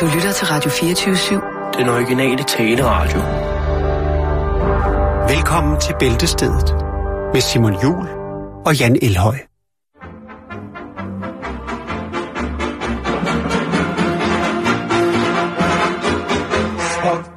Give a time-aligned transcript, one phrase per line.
[0.00, 1.78] Du lytter til Radio 24-7.
[1.78, 3.20] Den originale taleradio.
[5.34, 6.74] Velkommen til Bæltestedet
[7.32, 8.08] med Simon Jul
[8.66, 9.38] og Jan Elhøj.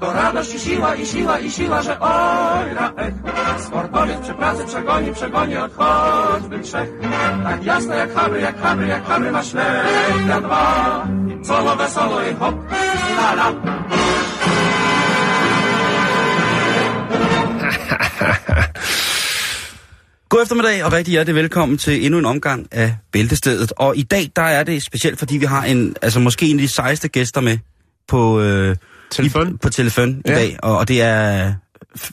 [0.02, 3.16] Radość i siła, i siła, i siła, że oj na ech.
[3.68, 6.90] Sportowiec przy pracy przegoni, przegoni od choćby trzech.
[7.44, 9.42] Tak jasne jak habry, jak habry, jak habry ma
[10.28, 11.17] na dwa.
[11.48, 12.56] Solo, wesoło i hop,
[13.18, 13.48] la la.
[20.30, 23.74] God eftermiddag og rigtig hjertelig velkommen til endnu en omgang af Bæltestedet.
[23.78, 26.68] Og i dag, der er det specielt, fordi vi har en, altså måske en af
[26.68, 27.58] de sejeste gæster med
[28.08, 28.76] på, øh,
[29.12, 29.54] Telefon?
[29.54, 30.32] I, på telefon ja.
[30.32, 30.40] i Ja.
[30.40, 30.58] dag.
[30.64, 31.54] Og, og det er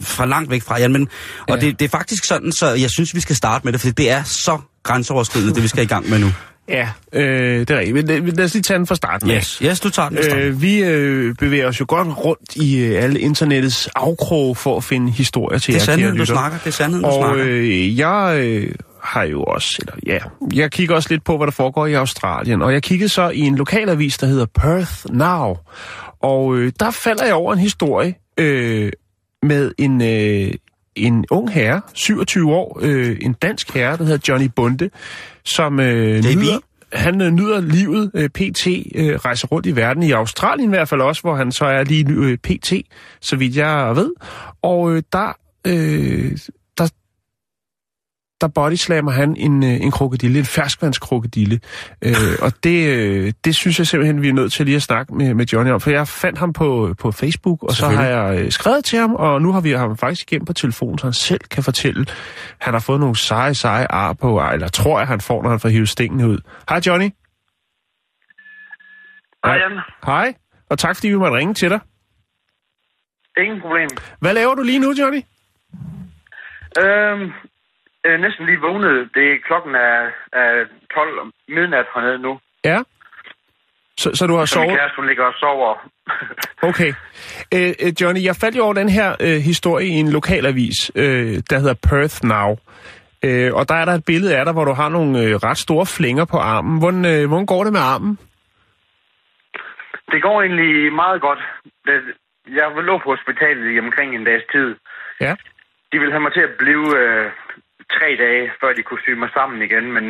[0.02, 1.08] fra langt væk fra Jan, men,
[1.48, 1.66] og Ja.
[1.66, 4.10] det, det er faktisk sådan, så jeg synes, vi skal starte med det, for det
[4.10, 6.28] er så grænseoverskridende, det vi skal i gang med nu.
[6.68, 7.94] Ja, øh, det er rigtigt.
[7.94, 9.30] Men lad- os lige tage den fra starten.
[9.30, 10.18] Yes, yes du tager den.
[10.18, 14.76] Øh, Øh, vi øh, bevæger os jo godt rundt i øh, alle internettets afkroge for
[14.76, 16.58] at finde historier til det er jer, sandheden, du snakker.
[16.58, 17.44] Det er sandheden, du Og snakker.
[17.48, 20.18] øh, jeg øh, har jo også, eller ja,
[20.54, 22.62] jeg kigger også lidt på, hvad der foregår i Australien.
[22.62, 25.56] Og jeg kiggede så i en lokalavis, der hedder Perth Now.
[26.22, 28.92] Og øh, der falder jeg over en historie øh,
[29.42, 30.52] med en, øh,
[30.96, 34.90] en ung herre, 27 år, øh, en dansk herre, der hedder Johnny Bunde,
[35.44, 36.58] som øh, nyder,
[36.92, 38.66] han øh, nyder livet øh, pt.
[38.94, 41.84] Øh, rejser rundt i verden, i Australien i hvert fald også, hvor han så er
[41.84, 42.72] lige nu øh, pt.
[43.20, 44.12] Så vidt jeg ved.
[44.62, 45.32] Og øh, der,
[45.66, 46.38] øh,
[48.40, 51.60] der, bodyslammer han en, øh, en krokodille, en ferskvandskrokodille.
[52.04, 55.14] Øh, og det, øh, det synes jeg simpelthen, vi er nødt til lige at snakke
[55.14, 55.80] med, med Johnny om.
[55.80, 59.14] For jeg fandt ham på, på Facebook, og så har jeg øh, skrevet til ham,
[59.14, 62.06] og nu har vi ham faktisk igennem på telefon, så han selv kan fortælle,
[62.60, 65.60] han har fået nogle seje, seje ar på, eller tror jeg, han får, når han
[65.60, 66.38] får hivet stingene ud.
[66.68, 67.10] Hej Johnny.
[69.44, 69.80] Hej, Jan.
[70.06, 70.34] Hej,
[70.70, 71.80] og tak fordi vi måtte ringe til dig.
[73.38, 73.88] Ingen problem.
[74.20, 75.22] Hvad laver du lige nu, Johnny?
[76.78, 77.32] Øhm,
[78.06, 79.10] øh, næsten lige vågnet.
[79.14, 79.98] Det er klokken er,
[80.32, 82.32] er 12 om midnat hernede nu.
[82.64, 82.78] Ja.
[83.96, 84.78] Så, så du har Så min sovet?
[84.78, 85.74] kæreste, hun ligger og sover.
[86.70, 86.92] Okay.
[87.54, 91.34] Øh, øh, Johnny, jeg faldt jo over den her øh, historie i en lokalavis, øh,
[91.50, 92.50] der hedder Perth Now.
[93.24, 95.58] Øh, og der er der et billede af dig, hvor du har nogle øh, ret
[95.58, 96.78] store flænger på armen.
[96.78, 98.18] Hvordan, øh, hvordan går det med armen?
[100.12, 101.40] det går egentlig meget godt.
[102.58, 104.68] Jeg lå på hospitalet i omkring en dags tid.
[105.20, 105.32] Ja.
[105.92, 107.26] De ville have mig til at blive øh,
[107.96, 110.06] tre dage, før de kunne sy mig sammen igen, men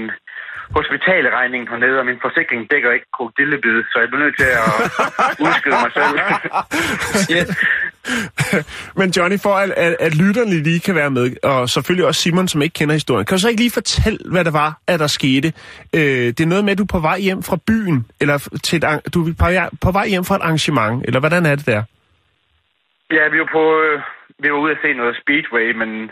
[0.76, 4.68] hospitalregningen hernede, og min forsikring dækker ikke krokodillebid, så jeg blev nødt til at
[5.44, 6.16] udskrive mig selv.
[8.98, 12.48] Men Johnny, for at, at, at lytterne lige kan være med, og selvfølgelig også Simon,
[12.48, 15.06] som ikke kender historien, kan du så ikke lige fortælle, hvad det var, at der
[15.06, 15.48] skete?
[15.94, 18.76] Øh, det er noget med, at du er på vej hjem fra byen, eller til
[18.76, 21.66] et, du er på, vej- på vej hjem fra et arrangement, eller hvordan er det
[21.66, 21.82] der?
[23.10, 24.00] Ja, vi var, på, øh,
[24.38, 26.10] vi var ude at se noget speedway, men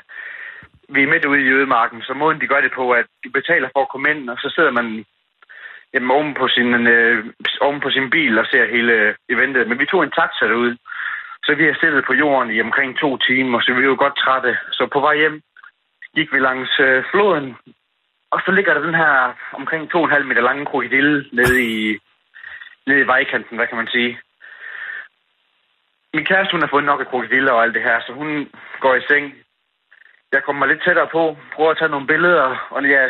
[0.95, 3.69] vi er midt ude i Jødemarken, så måden de gør det på, at de betaler
[3.73, 5.05] for at komme ind, og så sidder man
[5.95, 7.25] jamen, oven, på sin, øh,
[7.61, 9.69] oven på sin bil og ser hele eventet.
[9.69, 10.79] Men vi tog en taxa derude,
[11.45, 14.17] så vi har siddet på jorden i omkring to timer, så vi var jo godt
[14.17, 14.59] trætte.
[14.73, 15.43] Så på vej hjem
[16.17, 17.57] gik vi langs øh, floden,
[18.31, 21.99] og så ligger der den her omkring 2,5 meter lange krokodille nede i,
[22.87, 24.19] nede i vejkanten, hvad kan man sige.
[26.15, 28.95] Min kæreste, hun har fået nok af krokodiller og alt det her, så hun går
[28.95, 29.35] i seng.
[30.32, 33.04] Jeg kommer lidt tættere på, prøver at tage nogle billeder, og ja,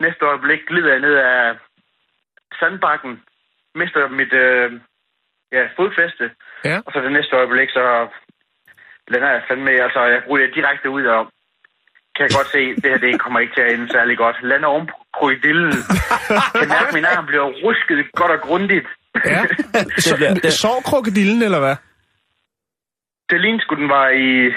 [0.00, 1.54] næste øjeblik glider jeg ned af
[2.60, 3.22] sandbakken,
[3.74, 4.72] mister mit øh,
[5.52, 6.30] ja, fodfæste,
[6.64, 6.76] Ja.
[6.86, 8.08] og så det næste øjeblik, så
[9.08, 11.22] lander jeg fandme, altså jeg ryger direkte ud og
[12.16, 14.36] kan jeg godt se, det her det kommer ikke til at ende særlig godt.
[14.42, 15.72] Lander oven på krokodillen.
[16.60, 18.86] kan mærke, at min arm bliver rusket godt og grundigt.
[19.24, 19.42] Ja.
[19.98, 21.76] Så, det- Sov krokodillen, eller hvad?
[23.30, 24.52] det lignede sgu, den var i,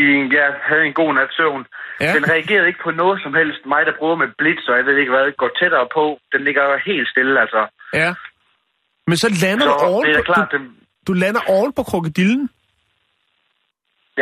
[0.00, 0.02] i
[0.36, 1.62] ja, havde en god nat søvn.
[2.00, 2.12] Ja.
[2.16, 3.60] Den reagerede ikke på noget som helst.
[3.72, 6.04] Mig, der prøver med blitz, og jeg ved ikke hvad, går tættere på.
[6.32, 7.62] Den ligger jo helt stille, altså.
[8.00, 8.10] Ja.
[9.08, 10.64] Men så lander Så du oven det er på, klart, du, den,
[11.08, 12.50] du lander oven på krokodillen?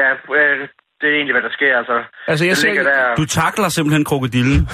[0.00, 0.58] ja, øh,
[1.00, 1.96] det er egentlig, hvad der sker, altså.
[2.26, 3.14] Altså, jeg den ser- der.
[3.14, 4.58] Du takler simpelthen krokodillen.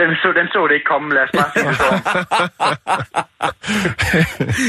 [0.00, 1.90] den, så, den så det ikke komme, lad os bare sige det så.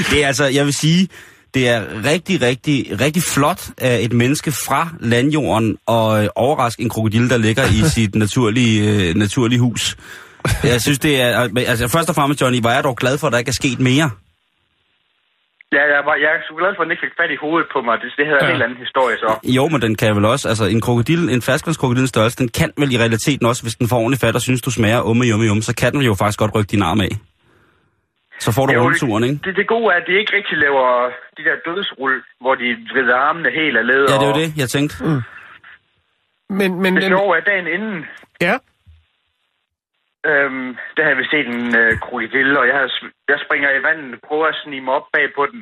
[0.12, 1.10] Det er altså, jeg vil sige,
[1.56, 1.80] det er
[2.12, 7.38] rigtig, rigtig, rigtig flot af et menneske fra landjorden og øh, overraske en krokodille, der
[7.38, 9.98] ligger i sit naturlige, øh, naturlige hus.
[10.63, 11.48] Jeg synes, det er...
[11.56, 13.62] men, Altså, først og fremmest, Johnny, var jeg dog glad for, at der ikke er
[13.63, 14.10] sket mere.
[15.75, 17.68] Ja, jeg, var, jeg er sgu glad for, at den ikke fik fat i hovedet
[17.75, 17.96] på mig.
[18.01, 18.50] Det, det hedder ja.
[18.50, 19.30] en helt anden historie, så.
[19.58, 20.46] Jo, men den kan vel også...
[20.51, 24.00] Altså, en krokodil, en ferskvandskrokodilens størrelse, den kan vel i realiteten også, hvis den får
[24.04, 26.56] ordentligt fat og synes, du smager umme, jumme, jumme, så kan den jo faktisk godt
[26.56, 27.12] rykke din arm af.
[28.40, 29.40] Så får du Jo, rundturen, ikke?
[29.44, 33.16] Det, det gode er, at de ikke rigtig laver de der dødsrull, hvor de vrider
[33.16, 34.04] armene helt af led.
[34.10, 34.96] Ja, det er jo og det, jeg tænkte.
[36.50, 38.06] Men, men, Det sjove er, dagen inden,
[38.42, 38.56] ja,
[40.32, 42.92] øhm, der havde vi set en øh, krokodille, og jeg, havde,
[43.32, 45.60] jeg springer i vandet, prøver at snige mig op bag på den.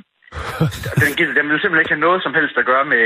[1.04, 3.06] den, gider, den vil simpelthen ikke have noget som helst at gøre med,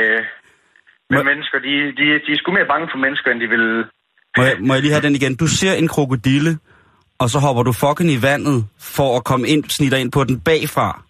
[1.11, 1.57] med Må- mennesker.
[1.67, 3.65] De, de, de er sgu mere bange for mennesker, end de vil...
[4.37, 5.35] Må jeg, må jeg lige have den igen?
[5.43, 6.51] Du ser en krokodille,
[7.19, 8.57] og så hopper du fucking i vandet
[8.95, 11.01] for at komme ind, snitter ind på den bagfra.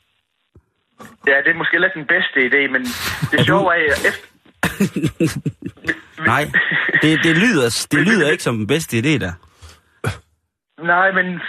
[1.27, 2.81] Ja, det er måske lidt den bedste idé, men
[3.31, 4.27] det sjove er, at efter...
[6.31, 6.43] Nej,
[7.01, 9.33] det, det, lyder, det lyder ikke som den bedste idé der.
[10.93, 11.41] Nej, men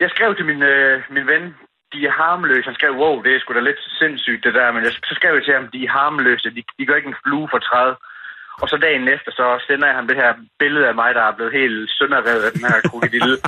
[0.00, 1.44] jeg skrev til min, øh, min ven,
[1.92, 2.68] de er harmløse.
[2.70, 5.34] Han skrev, wow, det er sgu da lidt sindssygt det der, men jeg, så skrev
[5.34, 7.96] jeg til ham, de er harmløse, de, de gør ikke en flue for træet.
[8.62, 11.34] Og så dagen efter, så sender jeg ham det her billede af mig, der er
[11.36, 13.36] blevet helt sønderrevet af den her krokodille.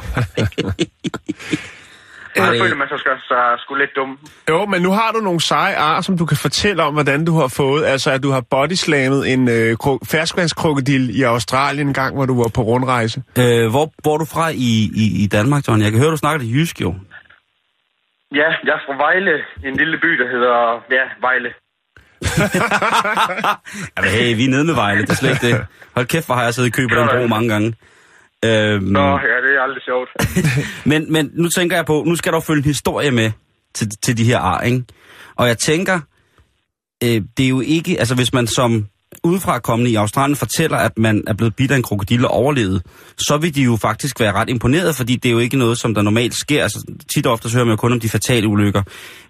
[2.38, 4.18] Og så føler man sig sgu, så sgu lidt dum.
[4.48, 7.34] jo, men nu har du nogle seje ar, som du kan fortælle om, hvordan du
[7.40, 7.84] har fået.
[7.84, 12.42] Altså, at du har bodyslammet en øh, kro- ferskvandskrokodil i Australien en gang, hvor du
[12.42, 13.22] var på rundrejse.
[13.38, 14.72] Øh, hvor, hvor er du fra i,
[15.02, 15.82] i, i Danmark, John?
[15.82, 16.94] Jeg kan høre, du snakker det jysk jo.
[18.34, 19.34] Ja, jeg er fra Vejle,
[19.64, 21.50] en lille by, der hedder, ja, Vejle.
[23.96, 25.66] Jamen, hey, vi er nede med Vejle, det er slet ikke det.
[25.94, 27.74] Hold kæft, hvor har jeg siddet i kø på den bro mange gange.
[28.44, 30.10] Øhm, Nå, ja, det er aldrig sjovt.
[30.90, 33.30] men, men nu tænker jeg på, nu skal der følge en historie med
[33.74, 34.84] til, til de her ar, ikke?
[35.36, 36.00] Og jeg tænker,
[37.04, 38.86] øh, det er jo ikke, altså hvis man som
[39.22, 42.82] udefra kommende i Australien fortæller, at man er blevet bidt af en krokodille og overlevet,
[43.18, 45.94] så vil de jo faktisk være ret imponeret, fordi det er jo ikke noget, som
[45.94, 46.62] der normalt sker.
[46.62, 46.84] Altså,
[47.14, 48.82] tit og ofte så hører man jo kun om de fatale ulykker.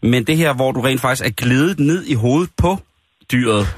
[0.02, 2.78] Men det her, hvor du rent faktisk er glædet ned i hovedet på
[3.32, 3.68] dyret,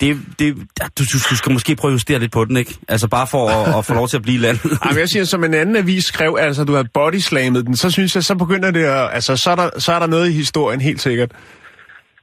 [0.00, 0.56] det, det,
[0.98, 2.78] du, du, skal måske prøve at justere lidt på den, ikke?
[2.88, 4.78] Altså bare for at, at få lov til at blive landet.
[4.84, 8.14] Jamen, jeg siger, som en anden avis skrev, altså, du har bodyslammet den, så synes
[8.14, 10.80] jeg, så begynder det at, altså, så er, der, så er der noget i historien,
[10.80, 11.32] helt sikkert.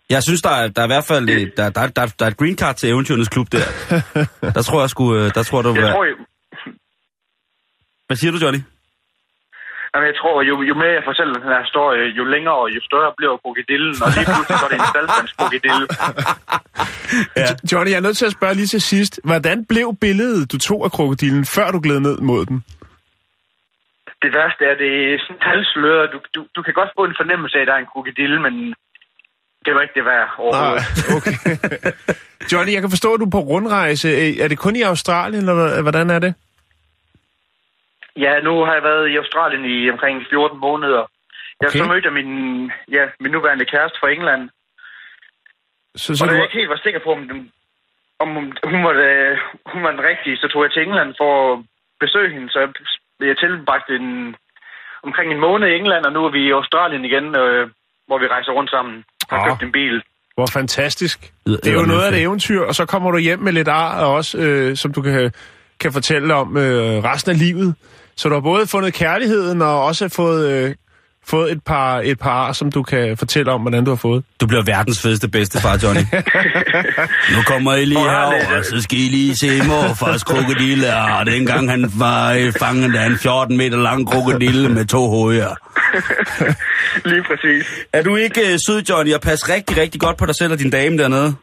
[0.09, 2.31] Jeg synes, der er, der er i hvert fald øh, der, der, der, der er
[2.33, 3.65] et green card til eventyrenes klub der.
[4.55, 6.09] Der tror jeg sgu, øh, der tror du, Jeg tror, hvad...
[6.09, 6.17] jo,
[8.07, 8.61] Hvad siger du, Johnny?
[9.93, 12.79] Jamen, jeg tror, jo, jo mere jeg fortæller den her historie, jo længere og jo
[12.89, 15.85] større bliver krokodillen, og lige pludselig så er det en salgfandskrokodille.
[17.41, 17.47] Ja.
[17.71, 19.13] Johnny, jeg er nødt til at spørge lige til sidst.
[19.29, 22.57] Hvordan blev billedet, du tog af krokodillen, før du gled ned mod den?
[24.23, 26.07] Det værste er, det er sådan halsløret.
[26.13, 28.53] Du, du, du kan godt få en fornemmelse af, at der er en krokodille, men
[29.69, 30.81] det var ikke det værd overhovedet.
[31.07, 31.35] Nej, okay.
[32.51, 34.07] Johnny, jeg kan forstå, at du er på rundrejse.
[34.09, 36.33] Øh, Er det kun i Australien, eller hvordan er det?
[38.17, 41.03] Ja, nu har jeg været i Australien i omkring 14 måneder.
[41.61, 41.79] Jeg Okay.
[41.79, 42.31] så mødte jeg min,
[42.91, 44.49] ja, min nuværende kæreste fra England.
[45.95, 47.51] Så, Så og da jeg ikke helt var sikker på, om, den,
[48.19, 48.29] om
[48.69, 49.39] hun- var, det,
[49.73, 51.59] hun var den rigtige, så tog jeg til England for at
[51.99, 52.49] besøge hende.
[52.49, 52.69] Så jeg,
[53.27, 54.35] jeg tilbragte en,
[55.03, 57.69] omkring en måned i England, og nu er vi i Australien igen, øh,
[58.07, 59.05] hvor vi rejser rundt sammen.
[59.29, 59.49] Har Ah.
[59.49, 60.01] købt en bil.
[60.35, 61.33] hvor fantastisk.
[61.45, 63.67] Det er jo noget af det eddermame eventyr, og så kommer du hjem med lidt
[63.67, 65.31] ar også, øh, som du kan,
[65.79, 67.75] kan fortælle om øh, resten af livet.
[68.17, 70.75] Så du har både fundet kærligheden, og også fået, øh,
[71.29, 74.23] fået et par, et par ar, som du kan fortælle om, hvordan du har fået.
[74.41, 76.01] Du bliver verdens fedeste bedstefar, Johnny.
[77.35, 80.95] nu kommer I lige er herover, så skal I lige se morfars krokodille.
[80.95, 85.55] Og dengang han var i fanget af en 14 meter lang krokodille med to hoveder.
[87.11, 87.85] Lige præcis.
[87.93, 90.59] Er du ikke øh, sød, Johnny, og pas rigtig, rigtig godt på dig selv og
[90.59, 91.35] din dame dernede?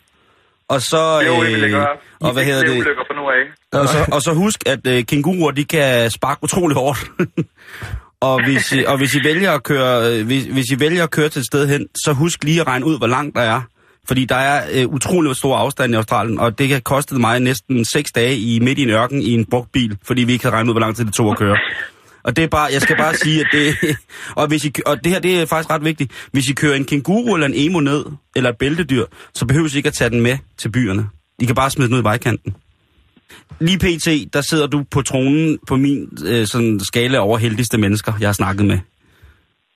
[0.68, 1.22] Og så...
[1.26, 1.86] Jo, det vil jeg gøre.
[2.20, 2.70] Og hvad hedder det?
[2.70, 3.80] ulykker fra nu af.
[3.80, 7.10] Og så, og så husk, at øh, kænguruer, de kan sparke utrolig hårdt.
[8.20, 11.10] og, hvis, I- og hvis I vælger at køre, øh, hvis, hvis I vælger at
[11.10, 13.60] køre til et sted hen, så husk lige at regne ud, hvor langt der er.
[14.08, 17.84] Fordi der er øh, utrolig stor afstand i Australien, og det har kostet mig næsten
[17.84, 20.54] 6 dage i midt i en ørken i en brugt bil, fordi vi ikke havde
[20.56, 21.56] regnet ud, hvor lang tid det tog at køre.
[22.24, 23.74] Og det er bare, jeg skal bare sige, at det,
[24.40, 26.12] og, hvis I, og det her, det er faktisk ret vigtigt.
[26.32, 28.04] Hvis I kører en kænguru eller en emo ned,
[28.36, 29.04] eller et bæltedyr,
[29.34, 31.06] så behøver I ikke at tage den med til byerne.
[31.38, 32.54] I kan bare smide den ud i vejkanten.
[33.60, 38.12] Lige pt, der sidder du på tronen på min øh, sådan skala over heldigste mennesker,
[38.20, 38.78] jeg har snakket med.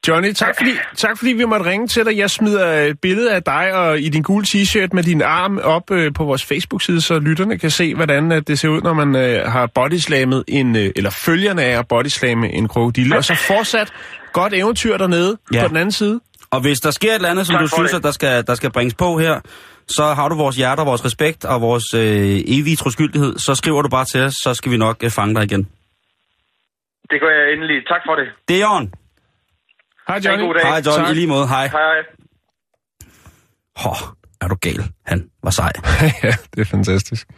[0.08, 2.16] Johnny, tak fordi, tak fordi vi måtte ringe til dig.
[2.18, 5.90] Jeg smider et billede af dig og i din gule t-shirt med din arm op
[5.90, 9.16] øh, på vores Facebook-side, så lytterne kan se, hvordan øh, det ser ud, når man
[9.16, 13.16] øh, har bodyslammet en, øh, eller følgerne af at bodyslamme en krokodille.
[13.16, 13.92] Og så fortsat
[14.32, 15.62] godt eventyr dernede Ja.
[15.62, 16.20] på den anden side.
[16.50, 17.96] Og hvis der sker et eller andet, som Tak du synes, det.
[17.96, 19.40] at der skal, der skal bringes på her,
[19.96, 22.00] så har du vores hjerter, vores respekt og vores øh,
[22.56, 25.44] evige troskyldighed, så skriver du bare til os, så skal vi nok øh, fange dig
[25.44, 25.62] igen.
[27.10, 27.76] Det gør jeg endelig.
[27.88, 28.26] Tak for det.
[28.48, 28.92] Det er Jørgen.
[30.08, 30.44] Hej Johnny.
[30.46, 30.62] god dag.
[30.62, 31.10] Hej John, Tak.
[31.10, 31.46] i lige måde.
[31.48, 31.66] Hej.
[31.66, 32.02] Hej, hej.
[33.76, 33.90] Hå,
[34.40, 34.84] er du gal?
[35.06, 35.72] Han var sej.
[36.24, 37.28] ja, det er fantastisk.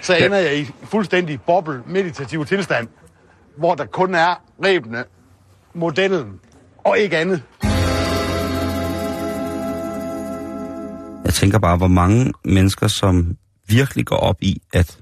[0.00, 2.88] så ender jeg i fuldstændig boble meditativ tilstand,
[3.58, 5.04] hvor der kun er rebene,
[5.74, 6.40] modellen
[6.84, 7.42] og ikke andet.
[11.32, 13.36] Jeg tænker bare, hvor mange mennesker, som
[13.68, 14.98] virkelig går op i, at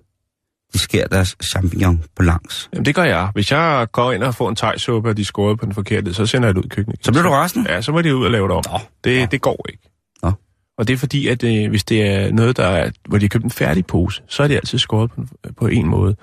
[0.73, 2.69] de skærer deres champignon på langs.
[2.73, 3.31] Jamen, det gør jeg.
[3.35, 6.27] Hvis jeg går ind og får en tegsuppe, og de skåret på den forkerte, så
[6.27, 6.99] sender jeg det ud i køkkenet.
[7.03, 7.67] Så bliver du resten?
[7.69, 8.65] Ja, så må de ud og lave det om.
[8.73, 8.79] Nå.
[9.05, 9.27] Det, Nå.
[9.31, 9.83] det går ikke.
[10.23, 10.33] Nå.
[10.79, 13.29] Og det er fordi, at øh, hvis det er noget, der er, hvor de har
[13.29, 15.23] købt en færdig pose, så er det altid skåret på,
[15.57, 16.17] på en måde.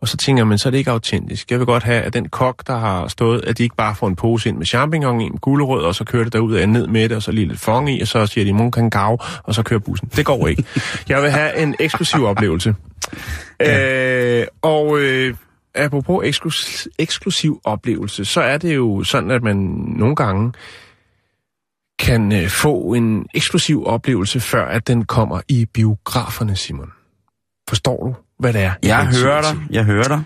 [0.00, 1.50] Og så tænker man, så er det ikke autentisk.
[1.50, 4.08] Jeg vil godt have, at den kok, der har stået, at de ikke bare får
[4.08, 6.86] en pose ind med champignon i, med gulerød, og så kører det derud og ned
[6.86, 9.22] med det, og så lige lidt fong i, og så siger de, mon kan gav,
[9.42, 10.08] og så kører bussen.
[10.16, 10.64] Det går ikke.
[11.08, 12.74] Jeg vil have en eksklusiv oplevelse.
[13.60, 14.40] Ja.
[14.40, 15.34] Øh, og øh,
[15.74, 19.56] apropos eksklus- eksklusiv oplevelse, så er det jo sådan, at man
[19.96, 20.52] nogle gange
[21.98, 26.92] kan øh, få en eksklusiv oplevelse, før at den kommer i biograferne, Simon.
[27.68, 28.72] Forstår du, hvad det er?
[28.82, 30.22] Jeg hører dig, jeg hører dig.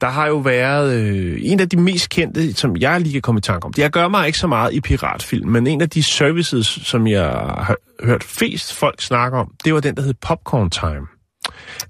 [0.00, 3.38] Der har jo været øh, en af de mest kendte, som jeg lige kan komme
[3.38, 3.72] i tanke om.
[3.76, 7.24] Jeg gør mig ikke så meget i piratfilm, men en af de services, som jeg
[7.58, 11.06] har hørt flest folk snakke om, det var den, der hed Popcorn Time.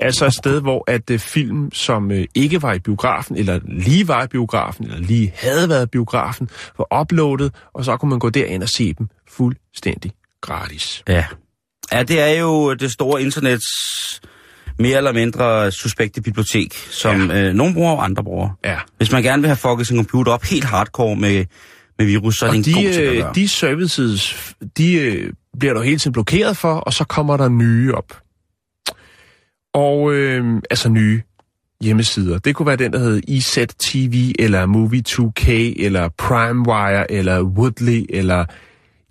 [0.01, 4.09] Altså et sted, hvor at øh, film, som øh, ikke var i biografen, eller lige
[4.09, 8.19] var i biografen, eller lige havde været i biografen, var uploadet, og så kunne man
[8.19, 11.03] gå derind og se dem fuldstændig gratis.
[11.09, 11.25] Ja.
[11.93, 13.67] Ja, det er jo det store internets
[14.79, 17.43] mere eller mindre suspekte bibliotek, som ja.
[17.49, 18.49] øh, nogen bruger og andre bruger.
[18.65, 18.79] Ja.
[18.97, 21.45] Hvis man gerne vil have fucket sin computer op helt hardcore med,
[21.99, 23.33] med virus, så er Og det en god de, ting at øh, gøre.
[23.35, 27.95] de services, de øh, bliver du hele tiden blokeret for, og så kommer der nye
[27.95, 28.21] op.
[29.75, 31.23] Og øh, altså nye
[31.81, 32.39] hjemmesider.
[32.39, 35.51] Det kunne være den, der hed ESET TV, eller Movie2K,
[35.85, 38.45] eller PrimeWire, eller Woodley, eller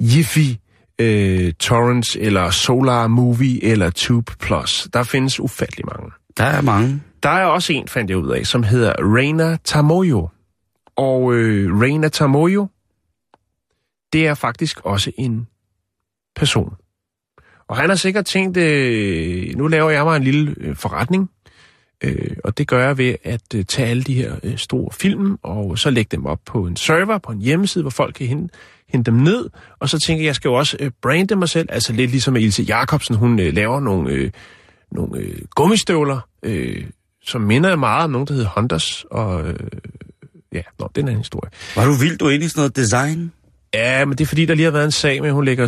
[0.02, 0.56] Jiffy,
[1.04, 4.88] øh, Torrents, eller Solar Movie, eller Tube Plus.
[4.94, 6.12] Der findes ufattelig mange.
[6.38, 7.02] Der er mange.
[7.24, 10.30] Der er også en, fandt jeg ud af, som hedder Reina Tamoyo.
[10.96, 12.68] Og øh, Reina Tamoyo,
[14.14, 15.48] det er faktisk også en
[16.36, 16.74] person.
[17.68, 21.30] Og han har sikkert tænkt, øh, nu laver jeg mig en lille øh, forretning,
[22.04, 25.38] øh, og det gør jeg ved at øh, tage alle de her øh, store film,
[25.44, 28.54] og så lægge dem op på en server, på en hjemmeside, hvor folk kan hente,
[28.94, 31.70] hente dem ned, og så tænker jeg, jeg skal jo også øh, brande mig selv,
[31.72, 34.32] altså lidt ligesom Ilse Jacobsen, hun øh, laver nogle, øh,
[34.92, 36.86] nogle øh, gummistøvler, øh,
[37.26, 39.56] som minder meget om nogen, der hedder Hondas, og øh,
[40.54, 41.52] ja, nå, det er en anden historie.
[41.76, 43.32] Var du vild, du i sådan noget design?
[43.74, 45.64] Ja, men det er fordi, der lige har været en sag med, at hun lægger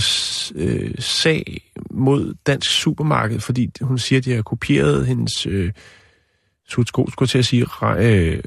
[0.55, 5.71] øh, sag mod dansk supermarked, fordi hun siger, at de har kopieret hendes øh,
[6.67, 7.65] sutsko, skulle til at sige,
[7.97, 8.39] øh,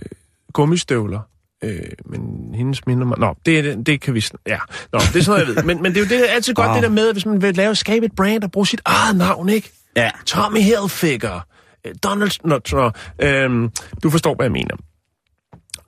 [0.53, 1.21] gummistøvler.
[1.65, 2.21] Øh, men
[2.55, 3.19] hendes minder mig...
[3.19, 4.25] Nå, det, det, kan vi...
[4.47, 4.59] Ja,
[4.93, 5.63] Nå, det er sådan noget, jeg ved.
[5.63, 6.75] Men, men det er jo det, er altid godt, Wow.
[6.75, 9.49] det der med, hvis man vil lave, skabe et brand og bruge sit eget navn,
[9.49, 9.71] ikke?
[9.97, 10.11] Ja.
[10.27, 11.41] Tommy Hilfiger,
[11.87, 12.31] øh, Donald...
[12.45, 12.91] Nå, så,
[13.23, 13.71] øhm,
[14.03, 14.75] du forstår, hvad jeg mener.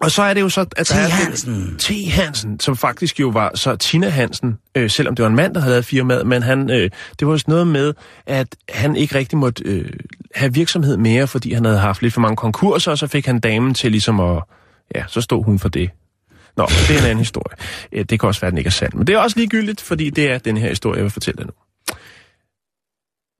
[0.00, 0.90] Og så er det jo så, at T.
[0.90, 1.08] der er...
[1.08, 1.76] Hansen.
[1.78, 1.90] T.
[2.10, 5.60] Hansen, som faktisk jo var så Tina Hansen, øh, selvom det var en mand, der
[5.60, 7.94] havde lavet firmaet, men han, øh, det var også noget med,
[8.26, 9.90] at han ikke rigtig måtte øh,
[10.34, 13.40] have virksomhed mere, fordi han havde haft lidt for mange konkurser, og så fik han
[13.40, 14.42] damen til ligesom at,
[14.94, 15.90] ja, så stod hun for det.
[16.56, 17.56] Nå, det er en anden historie.
[17.92, 19.80] Øh, det kan også være, at den ikke er sand, men det er også ligegyldigt,
[19.80, 21.52] fordi det er den her historie, jeg vil fortælle dig nu.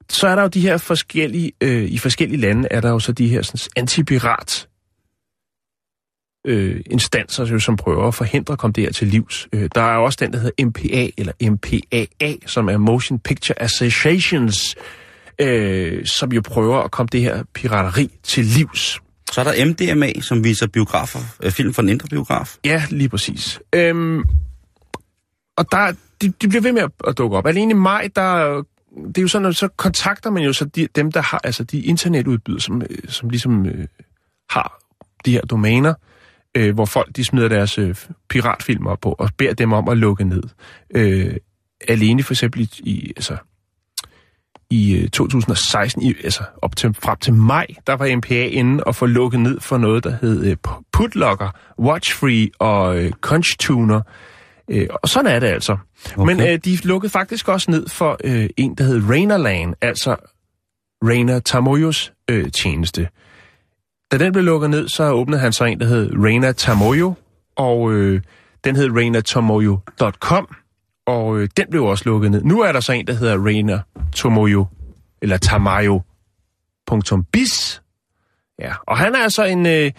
[0.08, 3.12] Så er der jo de her forskellige, øh, i forskellige lande er der jo så
[3.12, 4.68] de her sådan, antipirat
[6.46, 9.48] øh, instanser, jo, som prøver at forhindre at komme det her til livs.
[9.52, 14.76] Øh, der er også den, der hedder MPA, eller MPAA, som er Motion Picture Associations,
[15.38, 19.00] øh, som jo prøver at komme det her pirateri til livs.
[19.32, 22.56] Så er der MDMA, som viser biografer, øh, film fra den indre biograf.
[22.64, 23.60] Ja, lige præcis.
[23.74, 24.24] Øhm,
[25.56, 27.46] og der, de, de bliver ved med at, at dukke op.
[27.46, 28.62] Alene i maj, der,
[29.06, 31.64] det er jo sådan, at så kontakter man jo så de, dem, der har, altså
[31.64, 33.86] de internetudbydere, som, øh, som ligesom øh,
[34.50, 34.80] har
[35.24, 35.94] de her domæner,
[36.56, 37.94] øh, hvor folk de smider deres øh,
[38.28, 40.42] piratfilm op på, og beder dem om at lukke ned.
[40.94, 41.36] Øh,
[41.88, 43.36] alene for eksempel i, i altså,
[44.70, 48.94] i øh, 2016, i, altså op til, frem til maj, der var MPA inde og
[48.94, 50.56] få lukket ned for noget, der hed øh,
[50.92, 54.00] Putlocker, Watchfree og øh, Conchtuner.
[54.68, 55.76] Øh, og sådan er det altså.
[56.16, 56.34] Okay.
[56.34, 60.16] Men øh, de lukkede faktisk også ned for øh, en, der hed Rainerland, altså
[61.04, 63.08] Rainer Tamoyos øh, tjeneste.
[64.12, 67.14] Da den blev lukket ned, så åbnede han så en, der hed Rainer Tamoyo,
[67.56, 68.20] og øh,
[68.64, 70.56] den hed rainertamoyo.com,
[71.06, 72.42] og øh, den blev også lukket ned.
[72.42, 73.80] Nu er der så en, der hedder Rainer
[74.12, 74.66] Tomoyo,
[75.22, 76.02] eller Tamayo.biz.
[78.58, 79.92] Ja, og han er altså en, øh,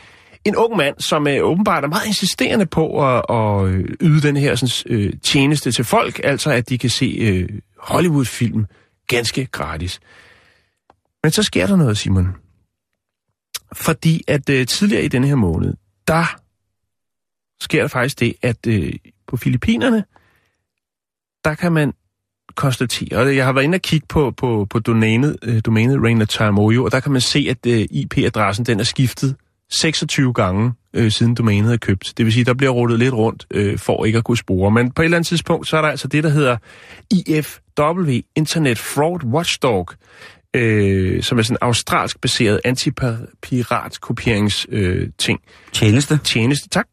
[0.46, 4.38] en ung mand, som øh, åbenbart er meget insisterende på at, at øh, yde den
[4.38, 8.66] her sådan, øh, tjeneste til folk, altså at de kan se øh, Hollywood-film
[9.08, 10.00] ganske gratis.
[11.24, 12.28] Men så sker der noget, Simon.
[13.74, 15.74] Fordi at øh, tidligere i denne her måned,
[16.08, 16.40] der
[17.60, 18.94] sker der faktisk det, at øh,
[19.28, 20.04] på Filippinerne,
[21.46, 21.94] der kan man
[22.56, 26.26] konstatere, og jeg har været inde og kigge på, på, på domænet, øh, domænet Reina
[26.26, 29.36] Tamoyo, og der kan man se, at øh, IP-adressen den er skiftet
[29.72, 32.14] 26 gange øh, siden domænet er købt.
[32.18, 34.72] Det vil sige, der bliver ruttet lidt rundt øh, for ikke at kunne spore.
[34.72, 36.58] Men på et eller andet tidspunkt, så er der altså det, der hedder
[37.12, 39.88] IFW, Internet Fraud Watchdog,
[40.56, 45.40] øh, som er sådan en australsk baseret antipirat-kopierings øh, ting.
[45.74, 46.20] Tjeneste.
[46.24, 46.88] Tjeneste, tak.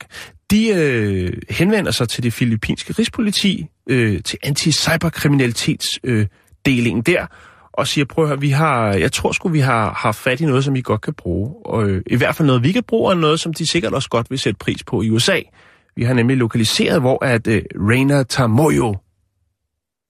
[0.51, 7.27] De øh, henvender sig til det filippinske rigspoliti, øh, til anti-cyberkriminalitetsdelingen øh, der,
[7.73, 10.45] og siger, prøv at høre, vi har, jeg tror sgu, vi har, har fat i
[10.45, 11.67] noget, som I godt kan bruge.
[11.67, 14.09] Og øh, i hvert fald noget, vi kan bruge, og noget, som de sikkert også
[14.09, 15.41] godt vil sætte pris på i USA.
[15.97, 18.97] Vi har nemlig lokaliseret, hvor at øh, Reina Tamoyo,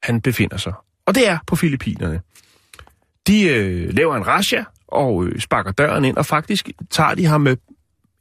[0.02, 0.72] han befinder sig.
[1.06, 2.20] Og det er på Filippinerne.
[3.26, 7.40] De øh, laver en rasja og øh, sparker døren ind, og faktisk tager de ham
[7.40, 7.56] med,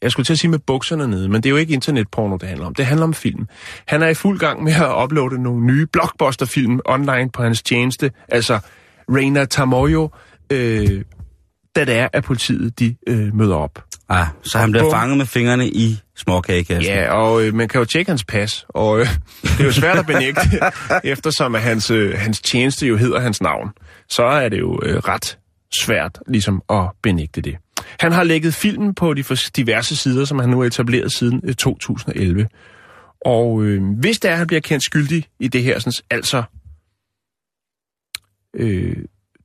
[0.01, 2.49] jeg skulle til at sige med bukserne nede, men det er jo ikke internetporno, det
[2.49, 2.75] handler om.
[2.75, 3.47] Det handler om film.
[3.85, 8.11] Han er i fuld gang med at uploade nogle nye blockbuster-film online på hans tjeneste,
[8.29, 8.59] altså
[9.09, 10.09] Reina Tamoyo,
[10.51, 11.03] øh,
[11.75, 13.83] da det er, at politiet de øh, møder op.
[14.09, 14.91] Ah, så han bliver Bum.
[14.91, 16.93] fanget med fingrene i småkagekassen.
[16.93, 19.07] Ja, og øh, man kan jo tjekke hans pas, og øh,
[19.43, 20.41] det er jo svært at benægte,
[21.03, 23.69] eftersom at hans, øh, hans tjeneste jo hedder hans navn.
[24.09, 25.37] Så er det jo øh, ret
[25.81, 27.57] svært ligesom at benægte det.
[27.99, 29.23] Han har lægget filmen på de
[29.55, 32.47] diverse sider, som han nu har etableret siden øh, 2011.
[33.25, 36.43] Og øh, hvis det er, at han bliver kendt skyldig i det her, sådan, altså
[38.53, 38.95] øh,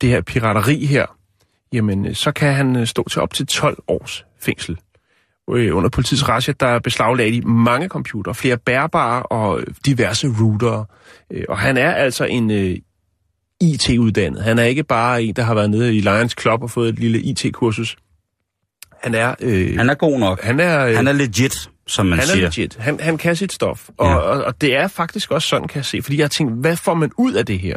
[0.01, 1.07] det her pirateri her,
[1.73, 4.79] jamen øh, så kan han øh, stå til op til 12 års fængsel.
[5.51, 10.85] Øh, under politiets razzia, der beslaglagde de mange computer, flere bærbare og diverse routere.
[11.31, 12.77] Øh, og han er altså en øh,
[13.61, 14.43] IT-uddannet.
[14.43, 16.99] Han er ikke bare en, der har været nede i Lions Club og fået et
[16.99, 17.97] lille IT-kursus.
[19.03, 19.35] Han er...
[19.41, 20.43] Øh, Han er god nok.
[20.43, 22.45] han er, øh, Han er legit, som man han er siger.
[22.47, 22.77] legit.
[22.81, 23.89] Han, han kan sit stof.
[23.99, 24.15] Og, ja.
[24.17, 26.03] og, og det er faktisk også sådan, kan jeg se.
[26.03, 27.77] Fordi jeg har tænkt, hvad får man ud af det her?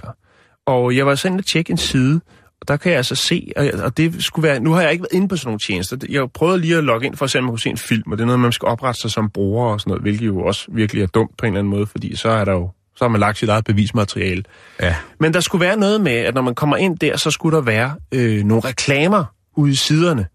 [0.65, 2.21] Og jeg var sådan at tjekke en side,
[2.61, 4.59] og der kan jeg altså se, og, og det skulle være...
[4.59, 5.97] Nu har jeg ikke været inde på sådan nogle tjenester.
[6.09, 8.11] Jeg prøvede lige at logge ind for at se, om man kunne se en film,
[8.11, 10.39] og det er noget, man skal oprette sig som bruger og sådan noget, hvilket jo
[10.39, 13.03] også virkelig er dumt på en eller anden måde, fordi så er der jo så
[13.03, 14.43] har man lagt sit eget bevismateriale.
[14.81, 14.95] Ja.
[15.19, 17.61] Men der skulle være noget med, at når man kommer ind der, så skulle der
[17.63, 19.23] være øh, nogle reklamer
[19.57, 20.25] ude i siderne.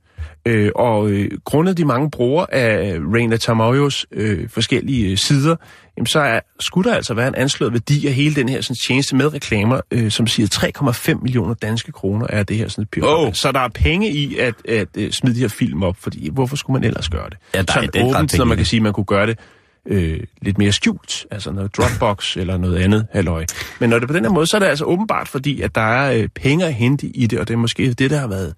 [0.47, 5.57] Øh, og øh, grundet de mange brugere af Reina Tamoyos øh, forskellige øh, sider,
[5.97, 8.77] jamen, så er, skulle der altså være en anslået værdi af hele den her sådan,
[8.87, 10.73] tjeneste med reklamer, øh, som siger
[11.15, 13.05] 3,5 millioner danske kroner er det her sådan et.
[13.05, 13.33] Oh.
[13.33, 16.57] Så der er penge i at, at øh, smide de her film op, fordi hvorfor
[16.57, 17.39] skulle man ellers gøre det?
[17.55, 19.39] Ja, der er Sådan grad åbent, når man kan sige, at man kunne gøre det
[19.87, 23.47] øh, lidt mere skjult, altså noget Dropbox eller noget andet halløj.
[23.81, 25.75] Men når det er på den her måde, så er det altså åbenbart, fordi at
[25.75, 28.29] der er øh, penge at hente i det, og det er måske det, der har
[28.29, 28.55] været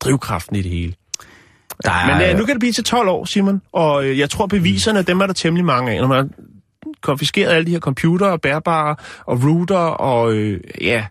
[0.00, 0.94] drivkraften i det hele.
[1.84, 4.30] Der er, Men øh, nu kan det blive til 12 år, Simon, og øh, jeg
[4.30, 6.00] tror, beviserne, dem er der temmelig mange af.
[6.00, 6.28] Når man har
[7.02, 11.06] konfiskeret alle de her computere, bærbare og router, og øh, ja,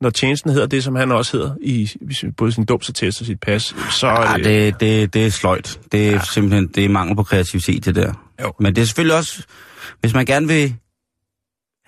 [0.00, 1.90] når tjenesten hedder det, som han også hedder, i
[2.36, 4.44] både sin dåbsattest og sit pas, så Ja, det...
[4.44, 5.80] det, det, det er sløjt.
[5.92, 6.20] Det er ja.
[6.34, 8.12] simpelthen det er mangel på kreativitet, det der.
[8.42, 8.52] Jo.
[8.60, 9.42] Men det er selvfølgelig også,
[10.00, 10.74] hvis man gerne vil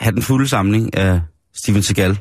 [0.00, 1.20] have den fulde samling af
[1.54, 2.18] Steven Seagal,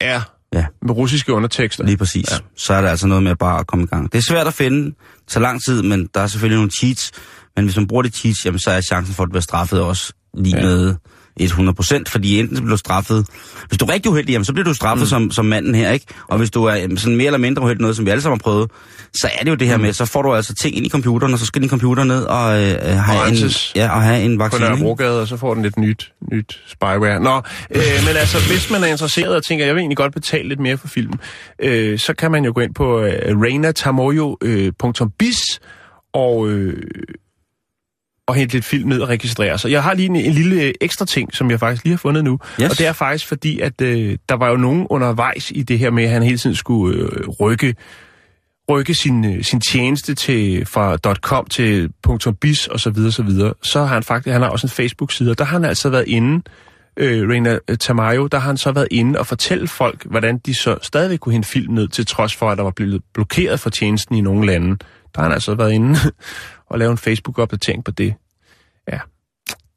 [0.00, 0.22] Ja,
[0.54, 0.66] Ja.
[0.82, 1.84] med russiske undertekster.
[1.84, 2.36] lige præcis, ja.
[2.56, 4.12] så er det altså noget med bare at komme i gang.
[4.12, 4.94] Det er svært at finde,
[5.32, 7.10] det tager lang tid, men der er selvfølgelig nogle cheats.
[7.56, 10.12] Men hvis man bruger de cheats, jamen, så er chancen for at blive straffet også
[10.34, 10.62] lige ja.
[10.62, 10.94] med
[11.40, 13.26] 100%, fordi enten så bliver du straffet,
[13.68, 15.08] hvis du er rigtig uheldig, jamen, så bliver du straffet mm.
[15.08, 16.06] som, som manden her, ikke?
[16.28, 18.42] Og hvis du er sådan mere eller mindre uheldig, noget som vi alle sammen har
[18.42, 18.70] prøvet,
[19.14, 21.32] så er det jo det her med, så får du altså ting ind i computeren,
[21.32, 23.34] og så skal din computer ned og, øh, have, en,
[23.76, 24.64] ja, og have en på vaccine.
[24.64, 24.74] ikke?
[24.76, 27.20] Nørrebrogade, og så får den et nyt, nyt spyware.
[27.20, 30.48] Nå, øh, men altså, hvis man er interesseret og tænker, jeg vil egentlig godt betale
[30.48, 31.20] lidt mere for filmen,
[31.62, 35.38] øh, så kan man jo gå ind på øh, reynatamoyo.biz
[36.14, 36.82] og, øh,
[38.28, 39.70] og hente lidt film ned og registrere sig.
[39.70, 42.24] Jeg har lige en, en lille øh, ekstra ting, som jeg faktisk lige har fundet
[42.24, 42.70] nu, Yes.
[42.70, 45.90] og det er faktisk fordi, at øh, der var jo nogen undervejs i det her
[45.90, 47.74] med, at han hele tiden skulle øh, rykke
[48.70, 51.90] rykke sin, øh, sin tjeneste til fra .com til
[52.40, 55.30] .biz og så videre, så videre, så har han faktisk, han har også en Facebook-side,
[55.30, 56.42] og der har han altså været inde,
[56.96, 60.76] øh, Reina Tamayo, der har han så været inde og fortælle folk, hvordan de så
[60.82, 64.16] stadigvæk kunne hente film ned, til trods for, at der var blevet blokeret for tjenesten
[64.16, 64.76] i nogle lande.
[65.14, 65.98] Der har han altså været inde
[66.70, 68.14] og lavet en Facebook-opdatering på det.
[68.92, 68.98] Ja.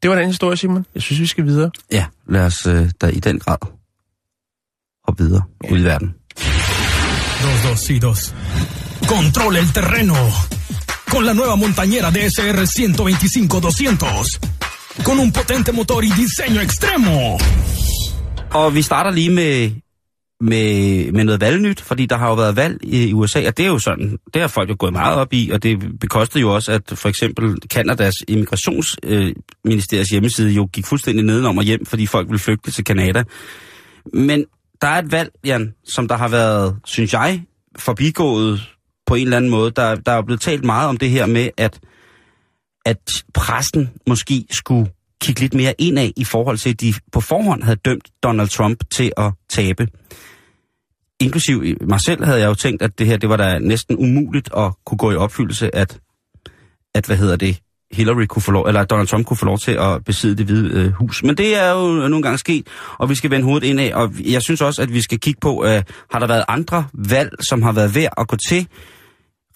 [0.01, 0.85] Det var den historie, Simon.
[0.95, 1.71] Jeg synes, vi skal videre.
[1.91, 3.57] Ja, lad os øh, da i den grad
[5.05, 5.73] hoppe videre ja.
[5.73, 6.15] ud i verden.
[7.43, 8.35] Dos, dos y dos.
[9.07, 10.15] Controla el terreno.
[11.11, 14.39] Con la nueva montañera DSR 125-200.
[15.03, 17.39] Con un potente motor y diseño extremo.
[18.51, 19.71] Og vi starter lige med,
[20.41, 23.69] med, med noget valgnyt, fordi der har jo været valg i USA, og det er
[23.69, 26.71] jo sådan, det har folk jo gået meget op i, og det bekostede jo også,
[26.71, 32.39] at for eksempel Kanadas immigrationsministeriets hjemmeside jo gik fuldstændig nedenom og hjem, fordi folk ville
[32.39, 33.23] flygte til Kanada.
[34.13, 34.45] Men
[34.81, 37.43] der er et valg, Jan, som der har været, synes jeg,
[37.77, 39.71] forbigået på en eller anden måde.
[39.71, 41.79] Der, der er blevet talt meget om det her med, at,
[42.85, 42.97] at
[43.33, 47.79] pressen måske skulle kigge lidt mere indad i forhold til, at de på forhånd havde
[47.85, 49.87] dømt Donald Trump til at tabe.
[51.19, 54.49] Inklusiv mig selv havde jeg jo tænkt, at det her det var da næsten umuligt
[54.57, 55.99] at kunne gå i opfyldelse, at,
[56.93, 57.59] at hvad hedder det,
[57.91, 60.79] Hillary kunne få lov, eller Donald Trump kunne få lov til at besidde det hvide
[60.79, 61.23] øh, hus.
[61.23, 63.91] Men det er jo nogle gange sket, og vi skal vende hovedet indad.
[63.93, 67.31] Og jeg synes også, at vi skal kigge på, øh, har der været andre valg,
[67.39, 68.67] som har været værd at gå til,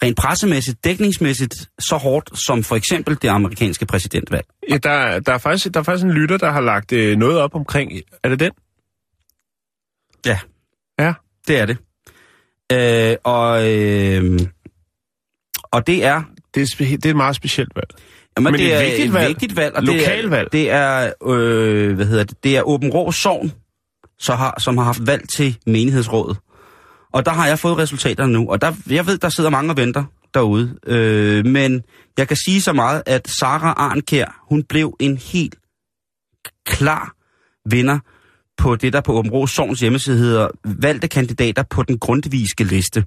[0.02, 4.46] rent pressemæssigt, dækningsmæssigt, så hårdt som for eksempel det amerikanske præsidentvalg.
[4.70, 7.38] Ja, der, der, er faktisk, der er faktisk en lytter, der har lagt øh, noget
[7.38, 7.92] op omkring...
[8.24, 8.52] Er det den?
[10.26, 10.38] Ja.
[11.00, 11.12] Ja.
[11.48, 11.76] Det er det.
[12.72, 14.40] Øh, og, øh,
[15.64, 16.22] og det er...
[16.54, 17.88] Det er, det er et meget specielt valg.
[18.36, 19.28] Jamen, Men det et er vigtigt et valg.
[19.28, 19.76] vigtigt valg.
[19.76, 20.52] Og Lokalvalg.
[20.52, 23.52] Det er, det er, øh, hvad hedder det, det er Åben Rå Sogn,
[24.18, 26.36] så har, som har haft valg til menighedsrådet.
[27.12, 29.76] Og der har jeg fået resultaterne nu, og der, jeg ved, der sidder mange og
[29.76, 30.78] venter derude.
[30.86, 31.82] Øh, men
[32.18, 35.54] jeg kan sige så meget, at Sara Arnkær, hun blev en helt
[36.66, 37.14] klar
[37.70, 37.98] vinder
[38.56, 43.04] på det, der på Åben Rå Sogns hjemmeside hedder valgte kandidater på den grundviske liste.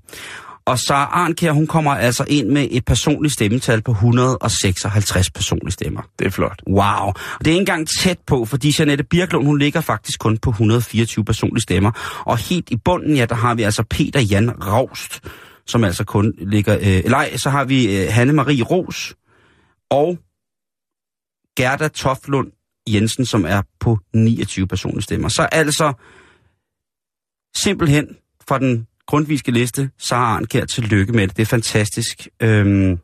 [0.66, 6.02] Og Sara Arnkær, hun kommer altså ind med et personligt stemmetal på 156 personlige stemmer.
[6.20, 6.62] Det er flot.
[6.68, 7.12] Wow.
[7.40, 11.26] Det er ikke engang tæt på, fordi Janette Birklund, hun ligger faktisk kun på 124
[11.26, 12.22] personlige stemmer.
[12.26, 15.22] Og helt i bunden, ja, der har vi altså Peter Jan Raust,
[15.66, 16.78] som altså kun ligger...
[16.82, 19.16] Øh, nej, så har vi øh, Hanne-Marie Ros
[19.90, 20.18] og
[21.58, 22.52] Gerda Toflund
[22.90, 25.30] Jensen, som er på 29 personlige stemmer.
[25.30, 25.94] Så altså
[27.56, 28.08] simpelthen
[28.48, 31.38] fra den grundviske liste, Sara Arnkær, tillykke med det.
[31.38, 32.28] Det er fantastisk.
[32.42, 33.00] Øhm,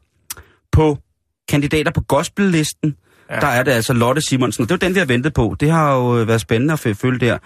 [0.72, 0.98] på
[1.50, 2.96] kandidater på gospellisten,
[3.30, 3.40] ja.
[3.40, 5.56] der er det altså Lotte Simonsen, og det jo den, vi har ventet på.
[5.60, 7.38] Det har jo øh, været spændende at følge der.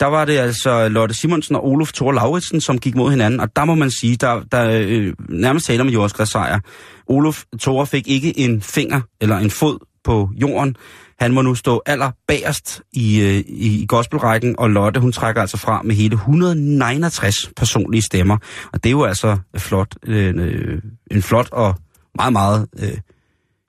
[0.00, 3.56] Der var det altså Lotte Simonsen og Olof Thor Lauritsen, som gik mod hinanden, og
[3.56, 6.60] der må man sige, der, der øh, nærmest taler om jordskredssejr.
[7.06, 10.76] Olof Thor fik ikke en finger eller en fod på jorden.
[11.22, 15.40] Han må nu stå aller bagerst i, øh, i, i gospelrækken, og Lotte, hun trækker
[15.40, 18.36] altså fra med hele 169 personlige stemmer.
[18.72, 21.74] Og det er jo altså flot, øh, øh, en flot og
[22.14, 22.98] meget, meget øh,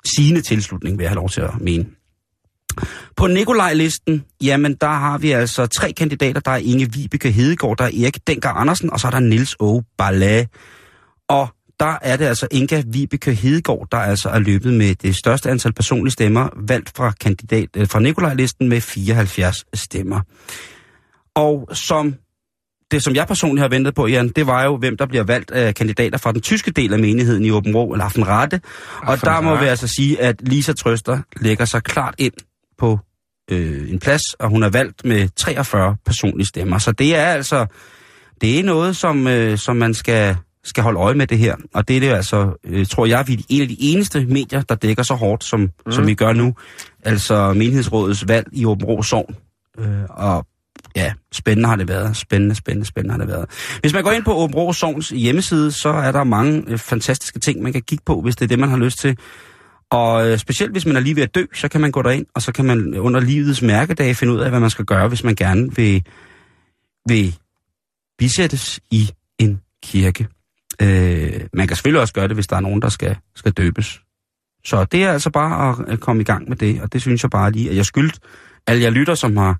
[0.06, 1.86] sigende tilslutning, vil jeg have lov til at mene.
[3.16, 6.42] På Nikolaj-listen, jamen der har vi altså tre kandidater.
[6.42, 9.56] Der er Inge Vibeke Hedegaard, der er Erik Denker Andersen, og så er der Nils
[9.60, 10.48] Åge Ballet.
[11.30, 11.48] Og
[11.84, 15.74] der er det altså Inga Vibeke Hedegaard, der altså er løbet med det største antal
[15.74, 20.22] personlige stemmer, valgt fra, kandidat, øh, fra Nikolaj-listen med 74 stemmer.
[21.36, 22.16] Og som
[22.92, 25.52] det, som jeg personligt har ventet på, Jan, det var jo, hvem der bliver valgt
[25.52, 28.62] af kandidater fra den tyske del af menigheden i Åben Rå, eller Aftenrette.
[29.04, 32.34] Og der må vi altså sige, at Lisa Trøster lægger sig klart ind
[32.78, 33.00] på
[33.52, 36.78] øh, en plads, og hun er valgt med 43 personlige stemmer.
[36.78, 37.66] Så det er altså,
[38.42, 41.56] det er noget, som, øh, som man skal, skal holde øje med det her.
[41.74, 44.62] Og det er det altså, øh, tror jeg, vi er en af de eneste medier,
[44.62, 45.92] der dækker så hårdt, som, mm.
[45.92, 46.56] som vi gør nu.
[47.04, 49.36] Altså menighedsrådets valg i Åben Rå Sogn.
[49.80, 50.46] Øh, og
[50.96, 52.18] ja, spændende har det været.
[52.18, 53.46] Spændende, spændende, spændende har det været.
[53.82, 57.40] Hvis man går ind på Åben Rå Sogns hjemmeside, så er der mange øh, fantastiske
[57.40, 59.18] ting, man kan kigge på, hvis det er det, man har lyst til.
[59.90, 62.26] Og øh, specielt hvis man er lige ved at dø, så kan man gå derind,
[62.36, 65.24] og så kan man under livets mærkedage finde ud af, hvad man skal gøre, hvis
[65.24, 66.04] man gerne vil,
[67.08, 67.36] vil
[68.18, 70.28] bisættes i en kirke.
[70.82, 74.02] Øh, man kan selvfølgelig også gøre det, hvis der er nogen, der skal, skal døbes.
[74.66, 77.24] Så det er altså bare at, at komme i gang med det, og det synes
[77.24, 78.20] jeg bare lige, at jeg skyldt
[78.68, 79.58] alle jer lytter, som har,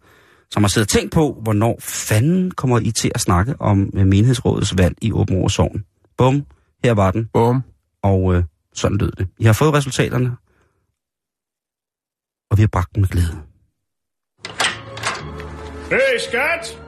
[0.52, 4.08] som har siddet og tænkt på, hvornår fanden kommer I til at snakke om øh,
[4.08, 5.84] menighedsrådets valg i Åben Sogn.
[6.18, 6.46] Bum,
[6.84, 7.64] her var den, Bum.
[8.04, 9.28] og øh, sådan lød det.
[9.40, 10.32] I har fået resultaterne,
[12.52, 13.42] og vi har bragt dem med glæde.
[15.90, 16.80] Hey, skat!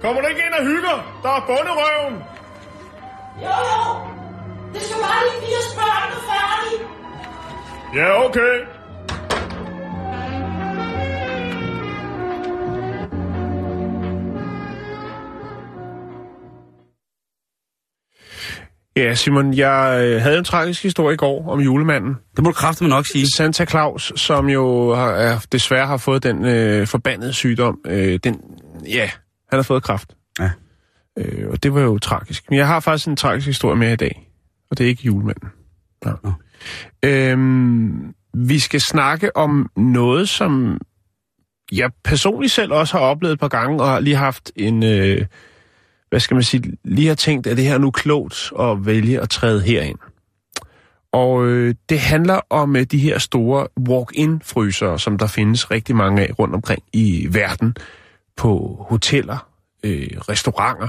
[0.00, 1.20] Kommer du ikke ind og hygger?
[1.22, 2.41] Der er bunderøven!
[3.40, 3.56] Jo,
[4.74, 6.80] det skal bare lige 80 børn er færdige.
[7.94, 8.82] Ja, okay.
[18.96, 22.14] Ja, Simon, jeg øh, havde en tragisk historie i går om julemanden.
[22.36, 23.26] Det må du kraftigt nok sige.
[23.36, 27.78] Santa Claus, som jo har, er, desværre har fået den øh, forbandede sygdom.
[27.86, 28.40] Øh, den,
[28.88, 29.10] ja,
[29.50, 30.14] han har fået kræft.
[30.40, 30.50] Ja.
[31.18, 32.50] Øh, og det var jo tragisk.
[32.50, 34.28] Men jeg har faktisk en tragisk historie med i dag.
[34.70, 35.48] Og det er ikke julemanden.
[36.06, 36.10] Ja.
[36.22, 36.32] Nå.
[37.02, 40.80] Øhm, vi skal snakke om noget, som
[41.72, 45.26] jeg personligt selv også har oplevet et par gange, og lige haft en, øh,
[46.08, 49.20] hvad skal man sige, lige har tænkt, at det her er nu klogt at vælge
[49.20, 49.98] at træde herind.
[51.12, 56.22] Og øh, det handler om øh, de her store walk-in-frysere, som der findes rigtig mange
[56.22, 57.76] af rundt omkring i verden,
[58.36, 59.48] på hoteller,
[59.84, 60.88] øh, restauranter.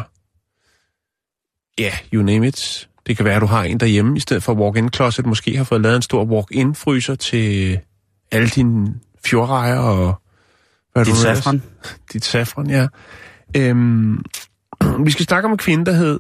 [1.80, 2.90] Ja, yeah, you name it.
[3.08, 5.64] Det kan være, at du har en derhjemme, i stedet for walk-in closet, måske har
[5.64, 7.80] fået lavet en stor walk-in fryser til
[8.32, 8.94] alle dine
[9.26, 10.22] fjordrejer og...
[10.94, 11.62] Hvad Dit safran.
[12.14, 12.88] Dit safran, ja.
[13.58, 14.24] Øhm,
[15.06, 16.20] vi skal snakke om en kvinde, der hed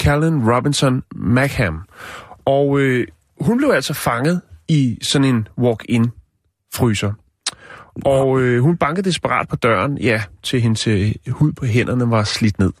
[0.00, 1.84] Callan Robinson Mackham.
[2.44, 3.06] Og øh,
[3.40, 6.10] hun blev altså fanget i sådan en walk-in
[6.74, 7.12] fryser.
[8.04, 12.24] Og øh, hun bankede desperat på døren, ja, til hendes øh, hud på hænderne var
[12.24, 12.72] slidt ned.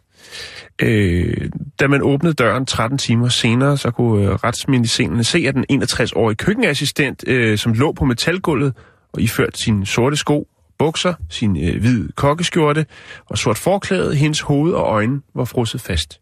[0.82, 5.64] Øh, da man åbnede døren 13 timer senere, så kunne øh, retsmedicinerne se, at den
[5.72, 8.72] 61-årige køkkenassistent, øh, som lå på metalgulvet
[9.12, 12.86] og iført sine sorte sko, bukser, sin øh, hvide kokkeskjorte
[13.26, 16.20] og sort forklæde, hendes hoved og øjne var frosset fast.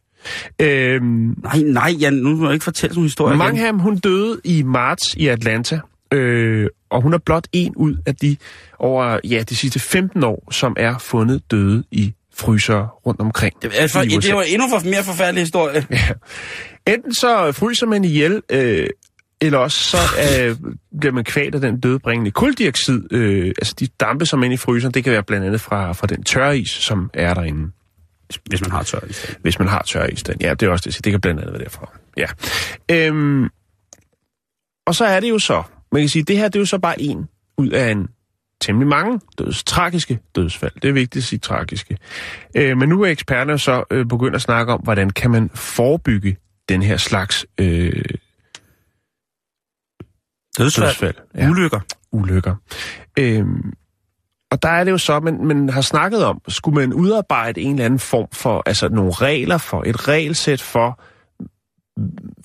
[0.63, 3.39] Øh, Nej, nej, Jan, nu må du ikke fortælle sådan en historie igen.
[3.39, 5.81] Mangham, hun døde i marts i Atlanta,
[6.13, 8.37] øh, og hun er blot en ud af de
[8.79, 13.63] over ja, de sidste 15 år, som er fundet døde i fryser rundt omkring.
[13.63, 14.29] Det, er i ja, USA.
[14.29, 15.87] det var endnu for, mere forfærdelig historie.
[15.91, 16.09] Ja.
[16.87, 18.87] Enten så fryser man ihjel, øh,
[19.41, 19.97] eller også så
[20.41, 20.57] øh,
[21.01, 24.57] bliver man kvalt af den dødbringende kuldioxid, øh, altså de dampe, som er inde i
[24.57, 27.71] fryseren, det kan være blandt andet fra, fra den tørris, som er derinde.
[28.45, 29.39] Hvis man har tør i stedet.
[29.43, 30.37] Hvis man har tørris, den.
[30.41, 31.93] Ja, det er også det, det kan blandt andet være derfra.
[32.17, 32.27] Ja.
[32.91, 33.49] Øhm,
[34.87, 36.79] og så er det jo så, man kan sige, det her det er jo så
[36.79, 38.09] bare en ud af en
[38.61, 40.73] temmelig mange døds, tragiske dødsfald.
[40.83, 41.99] Det er vigtigt at sige tragiske.
[42.57, 46.37] Øh, men nu er eksperterne så øh, begyndt at snakke om, hvordan kan man forebygge
[46.69, 48.05] den her slags øh,
[50.59, 50.87] Dødsfald.
[50.87, 51.15] dødsfald.
[51.35, 51.49] Ja.
[51.49, 51.81] Ulykker.
[52.13, 52.55] ulykker.
[53.19, 53.73] Øhm,
[54.51, 57.73] og der er det jo så, man, man har snakket om, skulle man udarbejde en
[57.73, 61.16] eller anden form for, altså nogle regler for, et regelsæt for mm,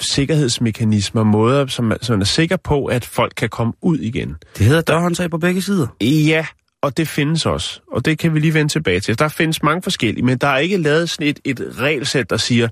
[0.02, 4.36] sikkerhedsmekanismer, måder, som, man- som man er sikker på, at folk kan komme ud igen.
[4.58, 5.88] Det hedder dørhåndtag på begge sider.
[6.02, 6.46] Ja,
[6.82, 9.20] og det findes også, og det kan vi lige vende tilbage til.
[9.20, 12.68] Der findes mange forskellige, men der er ikke lavet sådan et, et regelsæt, der siger,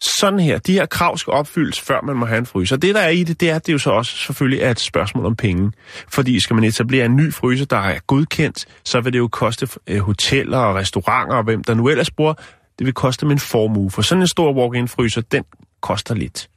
[0.00, 2.76] sådan her, de her krav skal opfyldes, før man må have en fryser.
[2.76, 4.80] Det, der er i det, det er, at det jo så også selvfølgelig er et
[4.80, 5.72] spørgsmål om penge.
[6.08, 9.68] Fordi skal man etablere en ny fryser, der er godkendt, så vil det jo koste
[9.86, 12.34] øh, hoteller og restauranter og hvem der nu ellers bruger,
[12.78, 13.90] det vil koste dem en formue.
[13.90, 15.44] For sådan en stor walk-in fryser, den
[15.84, 16.48] koster lidt.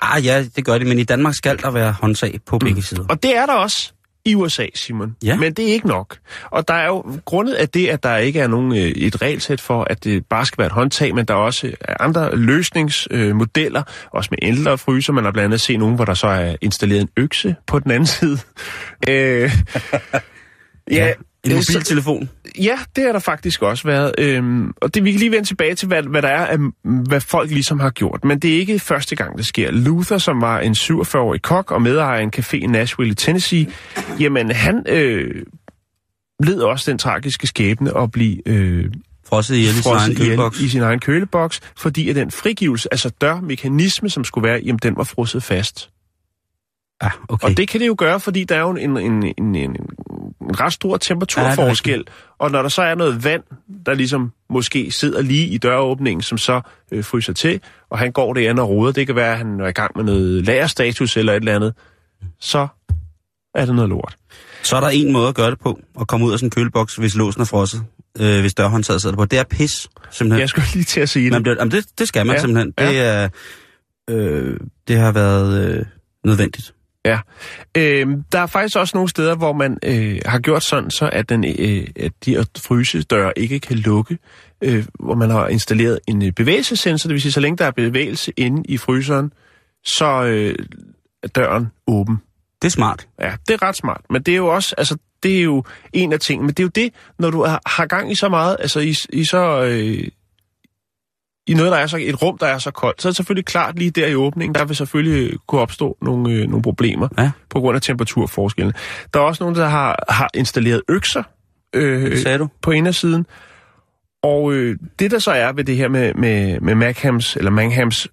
[0.00, 3.04] Ah ja, det gør det, men i Danmark skal der være håndtag på begge sider.
[3.08, 3.92] Og det er der også
[4.24, 5.16] i USA, Simon.
[5.24, 5.36] Ja.
[5.36, 6.18] Men det er ikke nok.
[6.50, 9.60] Og der er jo grundet af det, at der ikke er nogen, øh, et regelsæt
[9.60, 14.28] for, at det bare skal være et håndtag, men der er også andre løsningsmodeller, også
[14.30, 15.12] med ældre fryser.
[15.12, 17.90] Man har blandt andet set nogen, hvor der så er installeret en økse på den
[17.90, 18.38] anden side.
[19.08, 19.50] øh,
[20.98, 21.12] ja,
[21.44, 22.30] En øh, mobiltelefon.
[22.58, 24.14] Ja, det har der faktisk også været.
[24.18, 26.70] Øhm, og det, vi kan lige vende tilbage til, hvad, hvad der er,
[27.08, 28.24] hvad folk ligesom har gjort.
[28.24, 29.70] Men det er ikke første gang, det sker.
[29.70, 33.66] Luther, som var en 47-årig kok og medejer af en café i Nashville i Tennessee,
[34.20, 35.42] jamen han øh,
[36.40, 38.90] led også den tragiske skæbne at blive øh,
[39.32, 40.60] Frosset ihjel i sin egen køleboks.
[40.60, 44.96] i sin egen køleboks, fordi at den frigivelse, altså dørmekanisme, som skulle være, jamen den
[44.96, 45.90] var frosset fast.
[47.02, 47.48] Ja, okay.
[47.48, 49.76] Og det kan det jo gøre, fordi der er jo en, en, en, en,
[50.52, 52.04] en ret stor temperaturforskel.
[52.06, 53.42] Ja, og når der så er noget vand,
[53.86, 56.60] der ligesom måske sidder lige i døråbningen, som så
[56.92, 57.60] øh, fryser til,
[57.90, 60.04] og han går det og roder, det kan være, at han er i gang med
[60.04, 61.74] noget lagerstatus eller et eller andet,
[62.40, 62.68] så
[63.54, 64.16] er det noget lort.
[64.62, 66.50] Så er der en måde at gøre det på, at komme ud af sådan en
[66.50, 67.82] køleboks, hvis låsen er frosset,
[68.20, 69.24] øh, hvis dørhåndtaget sidder på.
[69.24, 70.40] Det er pis, simpelthen.
[70.40, 71.32] Jeg skulle lige til at sige det.
[71.32, 72.72] Man bliver, jamen det, det skal man Ja, ja, simpelthen.
[72.78, 73.28] Det, er,
[74.10, 75.84] øh, det har været øh,
[76.24, 76.74] nødvendigt.
[77.04, 77.18] Ja.
[77.76, 81.28] Øh, der er faktisk også nogle steder, hvor man øh, har gjort sådan, så at,
[81.28, 84.18] den, øh, at de her frysedøre ikke kan lukke,
[84.62, 87.70] øh, hvor man har installeret en øh, bevægelsessensor, det vil sige, så længe der er
[87.70, 89.32] bevægelse inde i fryseren,
[89.84, 90.54] så øh,
[91.22, 92.16] er døren åben.
[92.62, 93.08] Det er smart.
[93.20, 94.00] Ja, det er ret smart.
[94.10, 96.46] Men det er jo også, altså, det er jo en af tingene.
[96.46, 98.94] Men det er jo det, når du har, har gang i så meget, altså i,
[99.12, 99.62] i så...
[99.62, 100.08] Øh,
[101.46, 103.44] i noget, der er så, et rum, der er så koldt, så er det selvfølgelig
[103.44, 107.30] klart lige der i åbningen, der vil selvfølgelig kunne opstå nogle, øh, nogle problemer Ja.
[107.50, 108.72] på grund af temperaturforskellen.
[109.14, 111.22] Der er også nogen, der har, har installeret økser
[111.74, 112.48] øh, du.
[112.62, 113.26] på indersiden.
[114.22, 118.08] Og øh, det, der så er ved det her med, med, med Mackhams, eller Manghams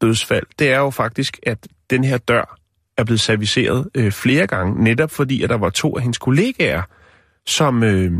[0.00, 1.58] dødsfald, det er jo faktisk, at
[1.90, 2.58] den her dør
[2.96, 6.82] er blevet serviceret øh, flere gange, netop fordi, at der var to af hendes kollegaer,
[7.46, 8.12] som, øh,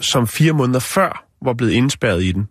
[0.00, 2.48] som fire måneder før var blevet indspærret i den.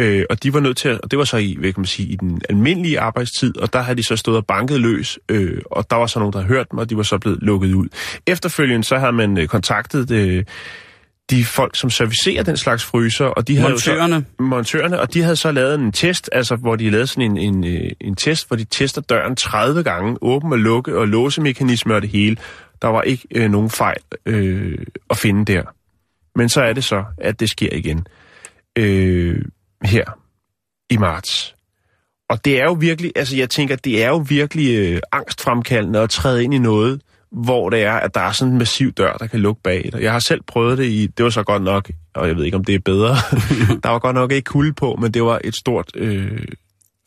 [0.00, 1.86] Øh, og de var nødt til at, og det var så i, hvad kan man
[1.86, 5.60] sige, i den almindelige arbejdstid, og der havde de så stået og banket løs, øh,
[5.70, 7.74] og der var så nogen, der havde hørt dem, og de var så blevet lukket
[7.74, 7.88] ud.
[8.26, 10.44] Efterfølgende så havde man øh, kontaktet øh,
[11.30, 14.24] de folk, som servicerer den slags fryser, og de havde jo så, Montørerne.
[14.38, 17.64] montørerne, og de havde så lavet en test, altså hvor de lavede sådan en, en,
[17.64, 22.02] øh, en test, hvor de tester døren 30 gange, åben og lukke og låsemekanisme og
[22.02, 22.36] det hele.
[22.82, 24.78] Der var ikke øh, nogen fejl øh,
[25.10, 25.62] at finde der.
[26.34, 28.06] Men så er det så, at det sker igen.
[28.78, 29.42] øh,
[29.82, 30.04] her
[30.90, 31.54] i marts.
[32.28, 36.10] Og det er jo virkelig, altså jeg tænker, det er jo virkelig øh, angstfremkaldende at
[36.10, 37.00] træde ind i noget,
[37.32, 40.02] hvor det er, at der er sådan en massiv dør, der kan lukke bag dig.
[40.02, 42.56] Jeg har selv prøvet det i, det var så godt nok, og jeg ved ikke,
[42.56, 43.08] om det er bedre,
[43.82, 46.44] der var godt nok ikke kulde på, men det var et stort øh,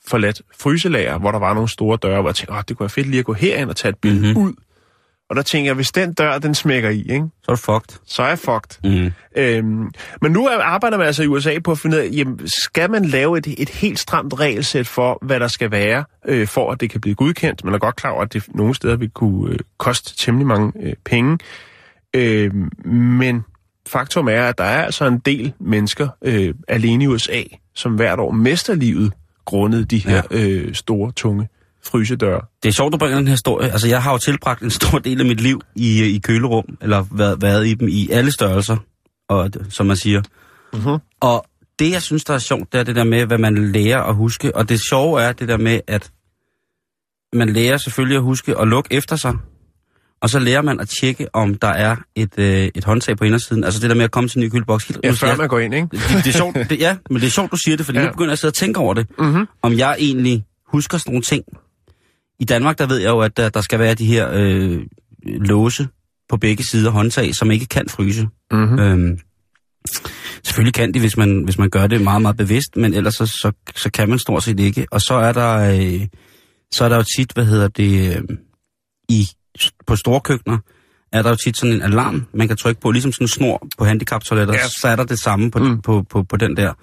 [0.07, 2.89] forladt fryselager, hvor der var nogle store døre, hvor jeg tænkte, Åh, det kunne være
[2.89, 4.43] fedt lige at gå herind og tage et billede mm-hmm.
[4.43, 4.53] ud.
[5.33, 7.25] Og der tænker jeg, hvis den dør, den smækker i, ikke?
[7.43, 7.99] Så er du fucked.
[8.05, 8.91] så er jeg fucked.
[9.01, 9.11] Mm.
[9.35, 9.91] Øhm,
[10.21, 12.91] men nu er- arbejder man altså i USA på at finde ud af, jamen, skal
[12.91, 16.81] man lave et, et helt stramt regelsæt for, hvad der skal være, øh, for at
[16.81, 17.63] det kan blive godkendt?
[17.63, 20.71] Man er godt klar over, at det nogle steder vil kunne øh, koste temmelig mange
[20.81, 21.37] øh, penge.
[22.13, 22.53] Øh,
[22.95, 23.45] men
[23.87, 27.41] faktum er, at der er altså en del mennesker øh, alene i USA,
[27.75, 29.13] som hvert år mister livet
[29.45, 31.47] grundet de her øh, store, tunge
[31.85, 32.41] frysedøre.
[32.63, 33.71] Det er sjovt, du bringer den her historie.
[33.71, 37.05] Altså, jeg har jo tilbragt en stor del af mit liv i, i kølerum, eller
[37.11, 38.77] været, været i dem i alle størrelser,
[39.29, 40.21] og, som man siger.
[40.73, 40.97] Mhm.
[41.19, 41.45] Og
[41.79, 44.15] det, jeg synes, der er sjovt, det er det der med, hvad man lærer at
[44.15, 44.55] huske.
[44.55, 46.11] Og det sjove er det der med, at
[47.33, 49.33] man lærer selvfølgelig at huske at lukke efter sig.
[50.21, 53.63] Og så lærer man at tjekke, om der er et, øh, et håndtag på indersiden.
[53.63, 54.91] Altså det der med at komme til en ny køleboks.
[55.03, 55.87] Ja, før jeg- man går ind, ikke?
[55.91, 58.05] det, det er sjovt, det, ja, men det er sjovt, du siger det, fordi ja.
[58.05, 59.07] Nu begynder jeg at sidde og tænke over det.
[59.19, 59.47] Mhm.
[59.61, 61.43] Om jeg egentlig husker sådan nogle ting.
[62.39, 64.81] I Danmark, der ved jeg jo, at der, der skal være de her øh,
[65.25, 65.87] låse
[66.29, 68.27] på begge sider håndtag, som ikke kan fryse.
[68.51, 68.79] Mhm.
[68.79, 69.19] Øhm,
[70.43, 73.25] selvfølgelig kan de, hvis man, hvis man gør det meget, meget bevidst, men ellers så,
[73.25, 74.87] så, så kan man stort set ikke.
[74.91, 76.07] Og så er der, øh,
[76.71, 78.37] så er der jo tit, hvad hedder det, øh,
[79.09, 79.27] i,
[79.87, 80.57] på store køkkener,
[81.11, 83.67] er der jo tit sådan en alarm, man kan trykke på, ligesom sådan en snor
[83.77, 84.67] på handicaptoiletter, ja.
[84.67, 85.59] så er der det samme på.
[85.59, 85.81] Mm.
[85.81, 86.73] på, på, på den der.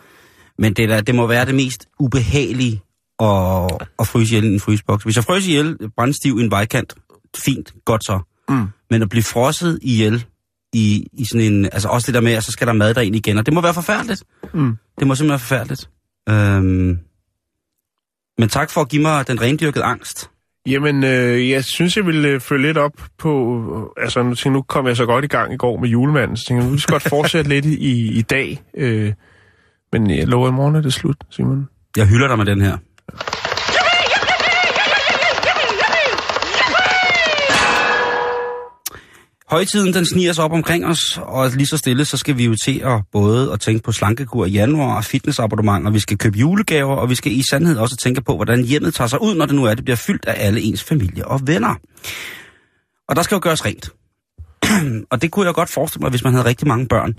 [0.59, 2.83] Men det, der, det må være det mest ubehagelige
[3.21, 5.05] at, at fryse ihjel i en fryseboks.
[5.05, 6.95] Hvis jeg fryser ihjel brændstiv i en vejkant,
[7.37, 8.21] fint, godt så.
[8.49, 8.67] Mm.
[8.91, 10.25] Men at blive frosset ihjel
[10.73, 11.65] i, i sådan en...
[11.65, 13.61] Altså også det der med, at så skal der mad derind igen, og det må
[13.61, 14.25] være forfærdeligt.
[14.55, 14.77] Mm.
[14.99, 15.91] Det må simpelthen være forfærdeligt.
[16.29, 16.99] Øhm,
[18.39, 20.31] men tak for at give mig den rendyrkede angst.
[20.67, 23.63] Jamen, øh, jeg synes, jeg vil øh, følge lidt op på...
[23.77, 26.37] Øh, altså, nu, tænker, nu kom jeg så godt i gang i går med julemanden,
[26.37, 28.63] så tænker jeg, nu jeg godt fortsætte lidt i, i dag.
[28.77, 29.13] Øh,
[29.93, 31.69] men jeg lover, i morgen er det slut, Simon.
[31.97, 32.77] Jeg hylder dig med den her.
[39.51, 42.57] Højtiden den sniger sig op omkring os, og lige så stille, så skal vi jo
[42.65, 46.97] til at både at tænke på slankekur i januar og fitnessabonnementer, vi skal købe julegaver,
[46.97, 49.55] og vi skal i sandhed også tænke på, hvordan hjemmet tager sig ud, når det
[49.55, 51.75] nu er, det bliver fyldt af alle ens familie og venner.
[53.09, 53.91] Og der skal jo gøres rent.
[55.11, 57.15] og det kunne jeg godt forestille mig, hvis man havde rigtig mange børn,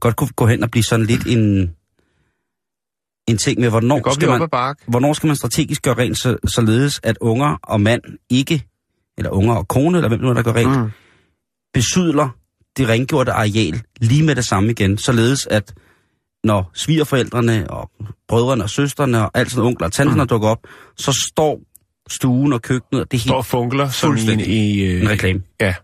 [0.00, 1.70] godt kunne gå hen og blive sådan lidt en,
[3.28, 4.48] en ting med, hvornår skal man,
[4.86, 8.66] hvornår skal man strategisk gøre rent, så, således at unger og mand ikke,
[9.18, 10.90] eller unger og kone, eller hvem nu er, der gør rent, Mm.
[11.74, 12.28] Besydler
[12.76, 15.74] det rengjorte areal lige med det samme igen, således at
[16.44, 17.90] når svigerforældrene og
[18.28, 20.28] brødrene og søstrene og alt sådan onkler og tanterne mm.
[20.28, 20.58] dukker op,
[20.96, 21.60] så står
[22.10, 24.40] stuen og køkkenet og det Står hele og funkler som i en...
[24.40, 25.42] I, øh, en reklame.
[25.60, 25.74] Ja.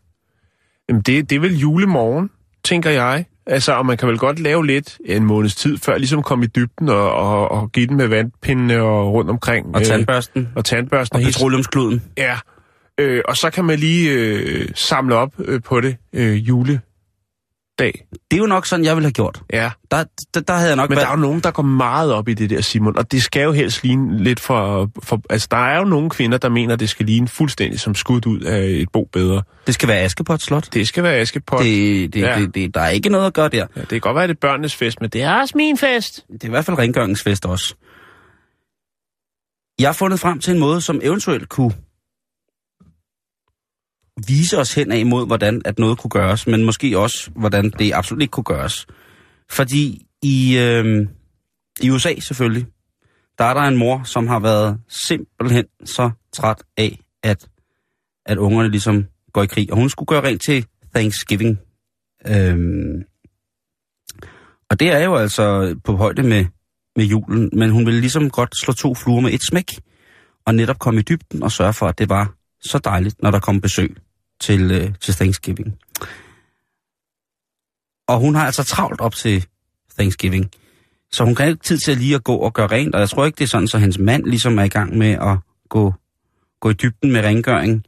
[0.88, 2.30] Jamen, det, det er vel julemorgen,
[2.64, 3.24] tænker jeg.
[3.46, 6.48] Altså, og man kan vel godt lave lidt en måneds tid før, ligesom komme i
[6.48, 9.74] dybden og, og, og give den med vandpindene og rundt omkring.
[9.74, 11.16] Og tandbørsten og tandbørsten.
[11.16, 12.02] og helt- petroleumskluden.
[12.16, 12.38] Ja.
[12.98, 16.80] Øh, og så kan man lige øh, samle op øh, på det øh, juledag.
[17.78, 17.92] Det
[18.32, 19.42] er jo nok sådan, jeg ville have gjort.
[19.52, 19.70] Ja.
[19.90, 21.12] Der, der, der havde jeg nok Men der været...
[21.12, 23.52] er jo nogen, der går meget op i det der, Simon, og det skal jo
[23.52, 25.20] helst ligne lidt for, for...
[25.30, 28.40] Altså, der er jo nogle kvinder, der mener, det skal ligne fuldstændig som skudt ud
[28.40, 29.42] af et bo bedre.
[29.66, 30.68] Det skal være Askepot Slot.
[30.74, 31.62] Det skal være Askepot.
[31.62, 32.38] Det, Det, ja.
[32.40, 33.66] det, det, der er ikke noget at gøre der.
[33.76, 36.24] ja, det kan godt være, det er børnenes fest, men det er også min fest.
[36.32, 37.74] Det er i hvert fald rengøringsfest også.
[39.78, 41.72] Jeg har fundet frem til en måde, som eventuelt kunne
[44.26, 47.92] vise os hen af imod, hvordan at noget kunne gøres, men måske også, hvordan det
[47.94, 48.86] absolut ikke kunne gøres.
[49.50, 51.06] Fordi i, øh,
[51.80, 52.66] i USA selvfølgelig,
[53.38, 57.48] der er der en mor, som har været simpelthen så træt af, at,
[58.26, 59.72] at ungerne ligesom går i krig.
[59.72, 61.58] Og hun skulle gøre rent til Thanksgiving.
[62.26, 63.04] Øhm,
[64.70, 66.44] og det er jo altså på højde med,
[66.96, 69.80] med julen, men hun ville ligesom godt slå to fluer med et smæk,
[70.46, 73.40] og netop komme i dybden og sørge for, at det var så dejligt, når der
[73.40, 73.96] kom besøg
[74.40, 75.74] til, øh, til Thanksgiving.
[78.08, 79.46] Og hun har altså travlt op til
[79.98, 80.50] Thanksgiving,
[81.12, 83.08] så hun kan ikke tid til at lige at gå og gøre rent, og jeg
[83.08, 85.94] tror ikke, det er sådan, så hendes mand ligesom er i gang med at gå,
[86.60, 87.84] gå i dybden med rengøring.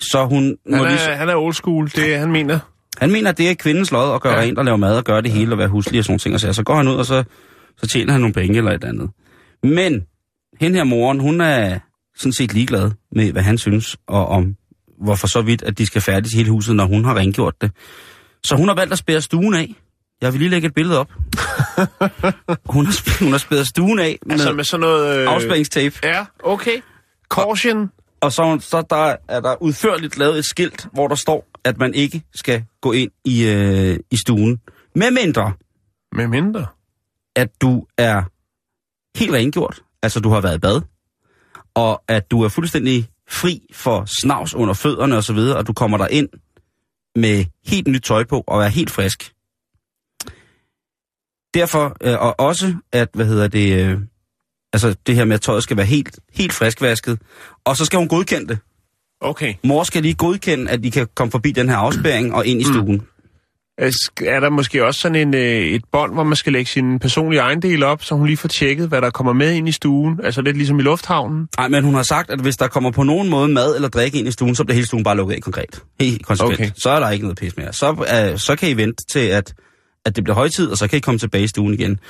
[0.00, 1.12] Så hun må Han ligesom...
[1.12, 2.58] er, han er old school, det er, han mener.
[2.98, 4.40] Han mener, at det er kvindens lod at gøre Ja.
[4.40, 6.34] rent og lave mad og gøre det hele og være huslig og sådan ting.
[6.34, 7.24] Og så, så går han ud, og så,
[7.78, 9.10] så tjener han nogle penge eller et andet.
[9.62, 10.06] Men
[10.60, 11.78] hende her moren, hun er
[12.16, 14.56] sådan set ligeglad med, hvad han synes, og om
[15.04, 17.70] hvorfor så vidt, at de skal færdige hele huset, når hun har rengjort det.
[18.44, 19.74] Så hun har valgt at spære stuen af.
[20.20, 21.12] Jeg vil lige lægge et billede op.
[22.74, 25.18] hun, har, sp- hun har spæret stuen af med, Altså med sådan noget...
[25.18, 25.28] Øh...
[25.34, 25.98] afspæringstape.
[26.04, 26.76] Ja, okay.
[27.30, 27.90] Caution.
[28.20, 31.94] Og så, så der er der udførligt lavet et skilt, hvor der står, at man
[31.94, 34.60] ikke skal gå ind i, øh, i stuen.
[34.94, 35.52] Med mindre,
[36.12, 36.66] Med mindre.
[37.36, 38.22] at du er
[39.18, 40.80] helt rengjort, altså du har været i bad,
[41.74, 45.98] og at du er fuldstændig fri for snavs under fødderne osv., og, og du kommer
[45.98, 46.28] der ind
[47.16, 49.32] med helt nyt tøj på og er helt frisk.
[51.54, 53.98] Derfor, øh, og også at, hvad hedder det, øh,
[54.72, 57.18] altså det her med, at tøjet skal være helt, helt friskvasket,
[57.64, 58.58] og så skal hun godkende det.
[59.20, 59.54] Okay.
[59.64, 62.64] Mor skal lige godkende, at de kan komme forbi den her afspæring og ind i
[62.64, 62.94] stuen.
[62.94, 63.11] Er sk-
[63.78, 67.40] Er der måske også sådan en, øh, et bånd, hvor man skal lægge sin personlige
[67.40, 70.20] ejendel op, så hun lige får tjekket, hvad der kommer med ind i stuen?
[70.24, 71.48] Altså lidt ligesom i lufthavnen?
[71.58, 74.18] Nej, men hun har sagt, at hvis der kommer på nogen måde mad eller drikke
[74.18, 75.82] ind i stuen, så bliver hele stuen bare lukket af konkret.
[76.00, 76.60] Helt konsekvent.
[76.60, 76.70] Okay.
[76.76, 77.72] Så er der ikke noget pis mere.
[77.72, 79.54] Så, uh, så kan I vente til, at,
[80.06, 82.00] at det bliver højtid, og så kan I komme tilbage i stuen igen.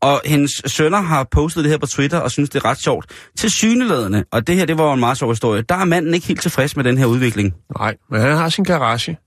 [0.00, 3.06] Og hendes sønner har postet det her på Twitter, og synes, det er ret sjovt.
[3.38, 6.26] Til syneladende, og det her, det var en meget sjov historie, der er manden ikke
[6.26, 7.54] helt tilfreds med den her udvikling.
[7.78, 9.18] Nej, men han har sin garage.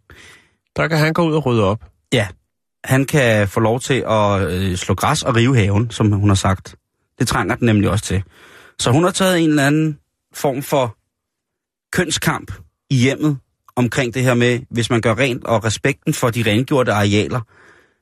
[0.75, 1.83] Der kan han gå ud og rydde op.
[2.13, 2.27] Ja,
[2.83, 6.35] han kan få lov til at øh, slå græs og rive haven, som hun har
[6.35, 6.75] sagt.
[7.19, 8.23] Det trænger den nemlig også til.
[8.79, 9.99] Så hun har taget en eller anden
[10.33, 10.97] form for
[11.93, 12.51] kønskamp
[12.89, 13.37] i hjemmet
[13.75, 17.41] omkring det her med, hvis man gør rent, og respekten for de rengjorte arealer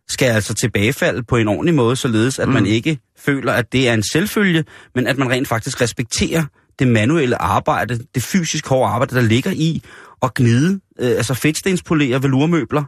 [0.08, 2.54] skal altså tilbagefalde på en ordentlig måde, således at mm.
[2.54, 4.64] man ikke føler, at det er en selvfølge,
[4.96, 6.44] men at man rent faktisk respekterer
[6.80, 9.84] det manuelle arbejde, det fysisk hårde arbejde, der ligger i
[10.24, 12.84] at gnide, øh, altså fedtstenspolere velurmøbler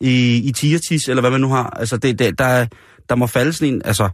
[0.00, 1.70] i, i tigertis, eller hvad man nu har.
[1.70, 2.66] Altså, det, det, der,
[3.08, 4.08] der må falde sådan en, altså,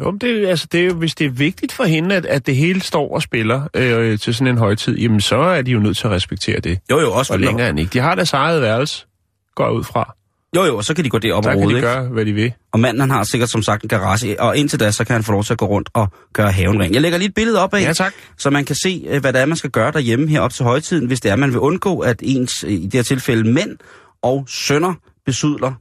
[0.00, 2.46] Jo, men det, altså, det er jo, hvis det er vigtigt for hende, at, at
[2.46, 5.78] det hele står og spiller øh, til sådan en højtid, jamen så er de jo
[5.78, 6.78] nødt til at respektere det.
[6.90, 7.92] jo jo, også Og længere end ikke.
[7.92, 9.06] De har deres eget værelse,
[9.54, 10.14] går ud fra.
[10.56, 11.88] Jo jo, og så kan de gå derop Der og kan rode, de ikke?
[11.88, 12.52] gøre, hvad de vil.
[12.72, 15.22] Og manden han har sikkert som sagt en garage, og indtil da, så kan han
[15.24, 16.94] få lov til at gå rundt og gøre haven ren.
[16.94, 18.12] Jeg lægger lige et billede op af, Ja, tak.
[18.38, 20.64] så man kan se, øh, hvad det er, man skal gøre derhjemme her op til
[20.64, 23.78] højtiden, hvis det er, man vil undgå, at ens, øh, i det her tilfælde, mænd
[24.22, 24.94] og sønner
[25.26, 25.72] besudler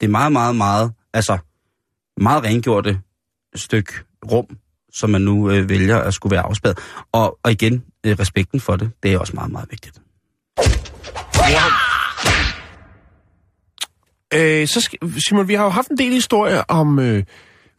[0.00, 1.38] det er meget, meget, meget, altså
[2.20, 3.00] meget rengjorte
[3.54, 3.92] stykke
[4.30, 4.46] rum,
[4.94, 6.78] som man nu øh, vælger at skulle være afspærret.
[7.12, 10.00] Og, og igen, øh, respekten for det, det er også meget, meget vigtigt.
[14.34, 17.22] Øh, så skal, Simon, vi har jo haft en del historier om øh,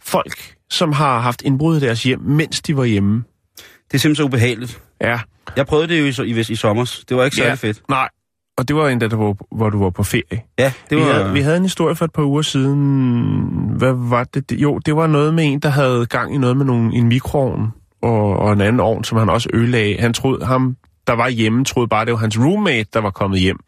[0.04, 3.24] folk, som har haft indbrud i deres hjem, mens de var hjemme.
[3.58, 4.82] Det er simpelthen så ubehageligt.
[5.02, 5.20] Ja.
[5.58, 7.00] Jeg prøvede det jo i, i, i sommer.
[7.10, 7.68] Det var ikke særlig ja.
[7.68, 7.82] fedt.
[7.90, 8.10] Nej,
[8.58, 10.42] og det var endda, der var, hvor du var på ferie.
[10.60, 11.14] Ja, det Vi, var...
[11.14, 13.72] havde, vi havde en historie for et par uger siden.
[13.78, 14.50] Hvad var det?
[14.50, 17.08] Det- Jo, det var noget med en, der havde gang i noget med nogle, en
[17.08, 17.68] mikroovn
[18.02, 19.98] og, og en anden ovn, som han også ødelagde.
[20.00, 20.76] Han troede, ham,
[21.08, 23.60] der var hjemme, troede bare, det var hans roommate, der var kommet hjem.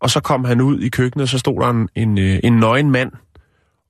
[0.00, 2.52] Og så kom han ud i køkkenet, og så stod der en, en, øh, en
[2.52, 3.12] nøgen mand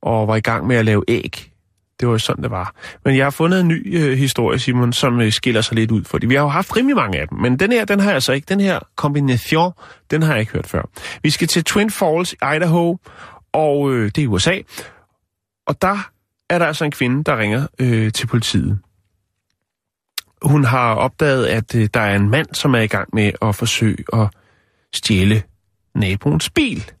[0.01, 1.51] og var i gang med at lave æg.
[1.99, 2.75] Det var jo sådan, det var.
[3.05, 6.03] Men jeg har fundet en ny øh, historie, Simon, som øh, skiller sig lidt ud.
[6.03, 7.37] Fordi vi har jo haft rimelig mange af dem.
[7.37, 8.45] Men den her, den har jeg altså ikke.
[8.49, 9.71] Den her kombination,
[10.11, 10.81] den har jeg ikke hørt før.
[11.23, 12.97] Vi skal til Twin Falls, Idaho,
[13.53, 14.57] og øh, det er i USA.
[15.67, 16.09] Og der
[16.49, 18.79] er der altså en kvinde, der ringer øh, til politiet.
[20.41, 23.55] Hun har opdaget, at øh, der er en mand, som er i gang med at
[23.55, 24.27] forsøge at
[24.93, 25.43] stjæle
[25.95, 26.91] naboens bil.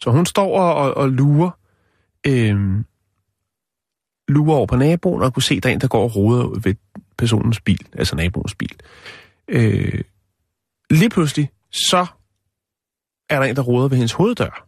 [0.00, 1.50] Så hun står og, og, og lurer,
[2.26, 2.84] øh,
[4.28, 6.60] lurer over på naboen og kunne se, at der er en, der går og roder
[6.60, 6.74] ved
[7.18, 8.76] personens bil, altså naboens bil.
[9.48, 10.00] Øh,
[10.90, 12.06] lige pludselig, så
[13.28, 14.66] er der en, der roder ved hendes hoveddør.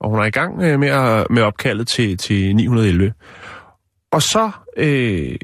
[0.00, 3.14] Og hun er i gang øh, med, at, med opkaldet til, til 911.
[4.10, 5.38] Og så øh,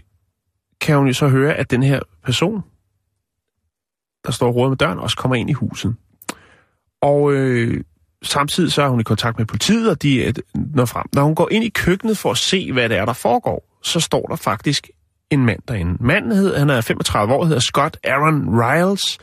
[0.80, 2.62] kan hun jo så høre, at den her person,
[4.24, 5.96] der står og roder med døren, også kommer ind i huset.
[7.02, 7.84] Og øh,
[8.22, 11.06] samtidig så er hun i kontakt med politiet, og de når frem.
[11.12, 14.00] Når hun går ind i køkkenet for at se, hvad det er, der foregår, så
[14.00, 14.90] står der faktisk
[15.30, 15.96] en mand derinde.
[16.04, 19.18] Manden hed, han er 35 år, hedder Scott Aaron Riles,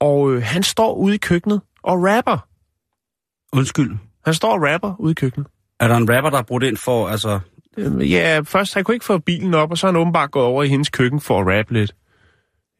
[0.00, 2.46] og øh, han står ude i køkkenet og rapper.
[3.52, 3.96] Undskyld.
[4.24, 5.46] Han står og rapper ude i køkkenet.
[5.80, 7.40] Er der en rapper, der er brudt ind for, altså...
[7.76, 10.44] Øh, Ja, først han kunne ikke få bilen op, og så er han åbenbart gået
[10.46, 11.94] over i hendes køkken for at rappe lidt.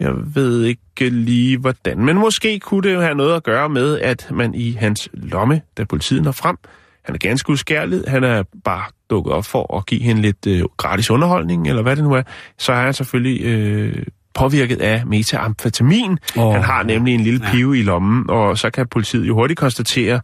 [0.01, 3.99] Jeg ved ikke lige hvordan, men måske kunne det jo have noget at gøre med,
[3.99, 6.57] at man i hans lomme, da politiet når frem,
[7.05, 10.63] han er ganske uskærlig, han er bare dukket op for at give hende lidt øh,
[10.77, 12.23] gratis underholdning, eller hvad det nu er,
[12.59, 16.19] så er han selvfølgelig øh, påvirket af metamfetamin.
[16.37, 16.53] Oh.
[16.53, 17.51] Han har nemlig en lille Ja.
[17.51, 20.21] pive i lommen, og så kan politiet jo hurtigt konstatere,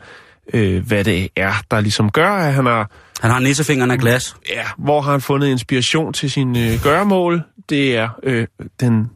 [0.55, 4.37] øh, hvad det er, der ligesom gør, at han har Han har nissefingeren af glas.
[4.51, 7.43] Ja, hvor har han fundet inspiration til sin øh, gøremål?
[7.69, 8.47] Det er øh,
[8.81, 9.11] den,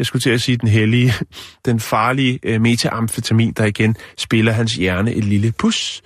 [0.00, 1.12] jeg skulle til at sige den hellige,
[1.66, 6.02] den farlige øh, metamfetamin, der igen spiller hans hjerne et lille pus.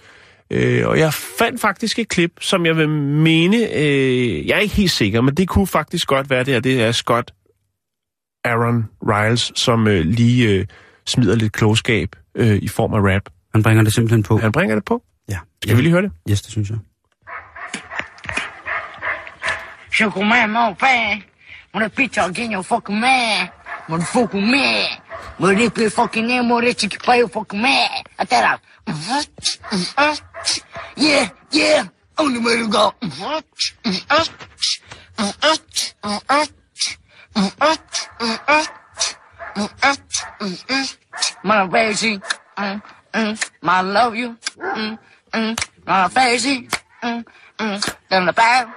[0.50, 4.74] Øh, og jeg fandt faktisk et klip, som jeg vil mene, øh, jeg er ikke
[4.74, 6.60] helt sikker, men det kunne faktisk godt være det her.
[6.60, 7.30] Det er Scott
[8.44, 10.66] Aaron Riles, som øh, lige øh,
[11.06, 13.22] smider lidt klogskab øh, i form af rap.
[13.52, 14.36] Han bringer det simpelthen på.
[14.36, 15.02] Han bringer det på.
[15.28, 15.38] Ja.
[15.62, 16.12] Skal vi lige høre det?
[16.30, 16.78] Yes, det synes jeg.
[20.48, 21.22] Mon fan.
[21.74, 23.48] Mon bitch, I'll get your fucking man.
[23.88, 24.98] Fucking man.
[25.38, 28.02] Your fucking name, mon rich you play your fucking man.
[28.18, 28.58] I tell her.
[30.96, 31.88] Yeah, yeah.
[32.16, 32.94] Only way to go.
[41.42, 42.20] My baby,
[42.56, 42.82] mm,
[43.12, 44.98] mm, my love you, mm,
[45.32, 46.68] mm, my baby,
[47.02, 47.24] mm,
[47.58, 48.68] mm, then the bad,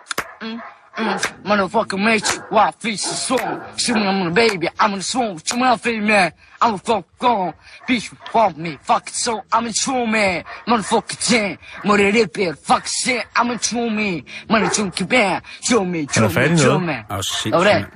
[0.42, 0.62] mm,
[0.98, 3.62] mm, motherfucker make you wild fish and swim.
[3.78, 6.32] Shoot me, I'm a baby, I'm in the swamp, shoot me, I'm a man,
[6.62, 7.54] I'm a fuck gone.
[7.88, 12.38] Bitch, you fuck me, fuck it so, I'm a true man, motherfucker ten, mother rip
[12.38, 16.80] it, fuck shit, I'm a true man, mother chunky band, show me, show me, show
[16.80, 17.06] me.
[17.10, 17.88] Og sindssygt,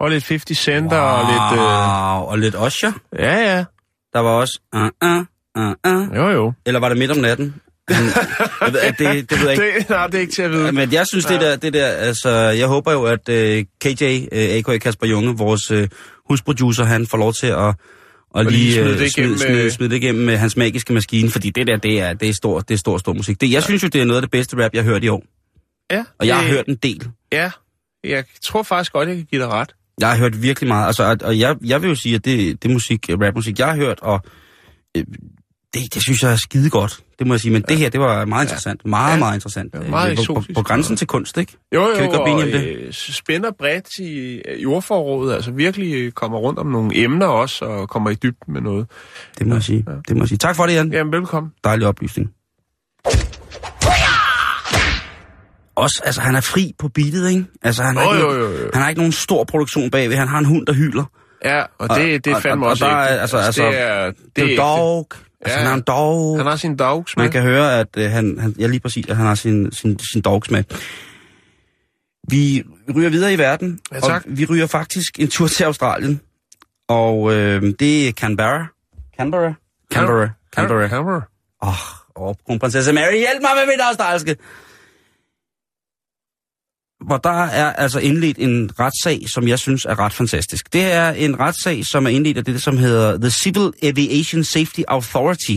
[0.00, 1.52] Og lidt 50 Cent og lidt...
[1.52, 2.92] Øh, Wow, og lidt Osher.
[3.18, 3.64] ja, ja.
[4.12, 4.60] Der var også...
[4.76, 5.24] Uh, uh,
[5.58, 6.16] uh, uh.
[6.16, 6.52] Jo, jo.
[6.66, 7.54] Eller var det midt om natten?
[7.90, 9.78] Jeg ved, at det, det ved jeg ikke.
[9.78, 10.72] Det, nej, det er ikke til at vide.
[10.72, 14.38] Men jeg synes, det der, det der, altså, jeg håber jo, at uh, KJ, uh,
[14.38, 14.78] a.k.a.
[14.78, 15.84] Kasper Junge, vores uh,
[16.28, 17.74] husproducer, han får lov til at,
[18.30, 20.56] Og lige, lige smide øh, det igennem, smide, smide, øh, smide det igennem med hans
[20.56, 23.40] magiske maskine, fordi det der, det er, det er stor, det er stor, stor musik.
[23.40, 25.08] Det, jeg synes jo, det er noget af det bedste rap, jeg har hørt i
[25.08, 25.24] år.
[25.90, 27.08] Ja, Og jeg har øh, hørt en del.
[27.32, 27.50] Ja,
[28.04, 29.74] jeg tror faktisk godt, jeg kan give dig ret.
[30.00, 30.86] Jeg har hørt virkelig meget.
[30.86, 33.76] Altså, og- og jeg, jeg vil jo sige, at det, det musik, rapmusik, jeg har
[33.76, 34.20] hørt, og
[34.96, 35.04] øh,
[35.74, 37.00] det, det synes jeg er skide godt.
[37.18, 37.52] Det må jeg sige.
[37.52, 37.72] Men ja.
[37.72, 38.86] det her, det var meget interessant.
[38.86, 39.18] Meget, Ja.
[39.18, 39.74] meget interessant.
[39.74, 40.56] Ja, Øh, meget på, på, eksotisk.
[40.56, 41.52] på grænsen til kunst, ikke?
[41.74, 42.54] Jo, jo, Kan vi ikke godt om det?
[42.54, 47.26] og, øh, spænder bredt i, i ordforrådet, altså virkelig øh, kommer rundt om nogle emner
[47.26, 48.86] også, og kommer i dybden med noget.
[49.38, 49.84] Det må jeg sige.
[50.08, 50.38] Det må jeg sige.
[50.38, 50.92] Tak for det, Jan.
[50.92, 51.52] Jamen, velkommen.
[51.64, 52.30] Dejlig oplysning.
[55.76, 57.44] Også, altså, han er fri på beatet, ikke?
[57.62, 58.70] Altså, han har, ikke, jo, jo, jo.
[58.72, 60.16] han har ikke nogen stor produktion bagved.
[60.16, 61.04] Han har en hund, der hyler.
[61.44, 63.20] Ja, og Og- det, det er og- fandme og- også og der er- ægte.
[63.20, 65.08] altså- altså, det er, det Det er dog.
[65.44, 65.58] Altså, Ja.
[65.58, 66.36] han har en dog.
[66.38, 67.24] Han har sin dogs med.
[67.24, 69.98] Man kan høre, at øh, han, han, ja, lige præcis, at han har sin, sin,
[70.12, 70.64] sin dogs med.
[72.28, 72.64] Vi
[72.96, 74.24] ryger videre i verden, Ja, tak.
[74.26, 76.20] og vi ryger faktisk en tur til Australien.
[76.88, 78.66] Og øh, det er Canberra.
[79.18, 79.54] Canberra?
[79.92, 80.28] Canberra.
[80.56, 80.88] Canberra.
[80.88, 81.22] Canberra.
[81.62, 84.36] Åh, oh, oh, kronprinsesse Mary, hjælp mig med mit australske!
[87.06, 90.72] Hvor der er altså indledt en retssag, som jeg synes er ret fantastisk.
[90.72, 94.80] Det er en retssag, som er indledt af det, som hedder The Civil Aviation Safety
[94.88, 95.56] Authority.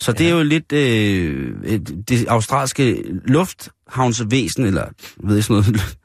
[0.00, 4.84] Så det er jo lidt øh, et- det australske lufthavnsvæsen, eller
[5.24, 5.96] ved jeg sådan noget.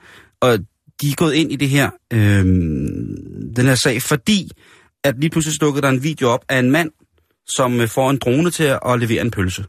[0.42, 0.60] Og
[1.02, 2.46] de er gået ind i det her, øh,
[3.56, 4.50] den her sag, fordi
[5.04, 6.92] at lige pludselig dukkede der en video op af en mand,
[7.48, 9.66] som øh, får en drone til at levere en pølse.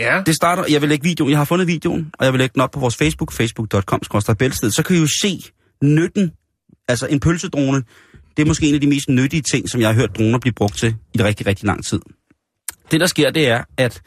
[0.00, 0.22] Ja.
[0.26, 2.62] Det starter, jeg vil lægge videoen, jeg har fundet videoen, og jeg vil lægge den
[2.62, 5.42] op på vores Facebook, facebook.com, så kan I jo se
[5.82, 6.32] nytten,
[6.88, 7.82] altså en pølsedrone,
[8.36, 10.52] det er måske en af de mest nyttige ting, som jeg har hørt droner blive
[10.52, 12.00] brugt til i rigtig, rigtig lang tid.
[12.90, 14.02] Det, der sker, det er, at,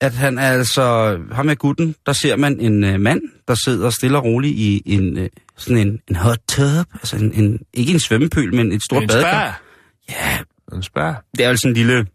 [0.00, 3.90] at han er altså, ham med gutten, der ser man en uh, mand, der sidder
[3.90, 5.26] stille og roligt i en, uh,
[5.56, 9.62] sådan en, en hot tub, altså en, en, ikke en svømmepøl, men et stort badekar.
[10.10, 10.38] Ja,
[10.72, 11.24] En spær.
[11.36, 12.06] det er jo sådan en lille,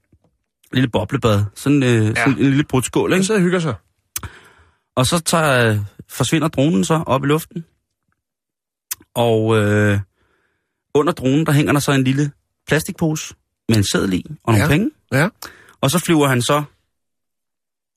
[0.74, 2.13] lille boblebad, sådan, uh, ja.
[2.15, 3.26] sådan en lille brudskål, Han ikke?
[3.28, 3.76] sidder og hygger sig.
[4.95, 7.65] Og så tager, øh, forsvinder dronen så op i luften.
[9.15, 9.99] Og øh,
[10.93, 12.32] under dronen, der hænger der så en lille
[12.68, 13.36] plastikpose
[13.70, 14.70] med en seddel i og nogle Ja.
[14.70, 14.91] penge.
[15.11, 15.30] Ja.
[15.82, 16.63] Og så flyver han så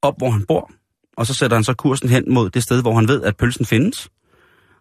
[0.02, 0.70] op, hvor han bor.
[1.16, 3.66] Og så sætter han så kursen hen mod det sted, hvor han ved, at pølsen
[3.66, 4.08] findes.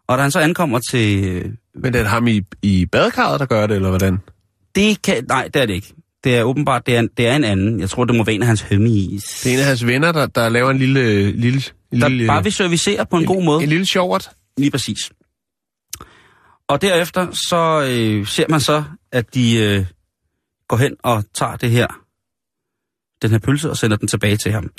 [0.07, 1.25] Og da han så ankommer til...
[1.25, 4.17] øh, Men det er ham i, i badekarret, der gør det, eller hvordan?
[4.75, 5.25] Det kan...
[5.27, 5.93] Nej, det er det ikke.
[6.24, 7.80] Det er åbenbart, det er, en- det er en anden.
[7.80, 9.24] Jeg tror, det må være en af hans homies.
[9.43, 11.32] Det er en af hans venner, der, der laver en lille...
[11.32, 11.61] lille,
[11.91, 13.63] Der lille bare vil servicere på en god måde.
[13.63, 14.30] En lille sjovert.
[14.57, 15.11] Lige præcis.
[16.67, 19.86] Og derefter så øh, ser man så, at de øh,
[20.67, 21.88] går hen og tager det her,
[23.22, 24.72] den her pølse og sender den tilbage til ham.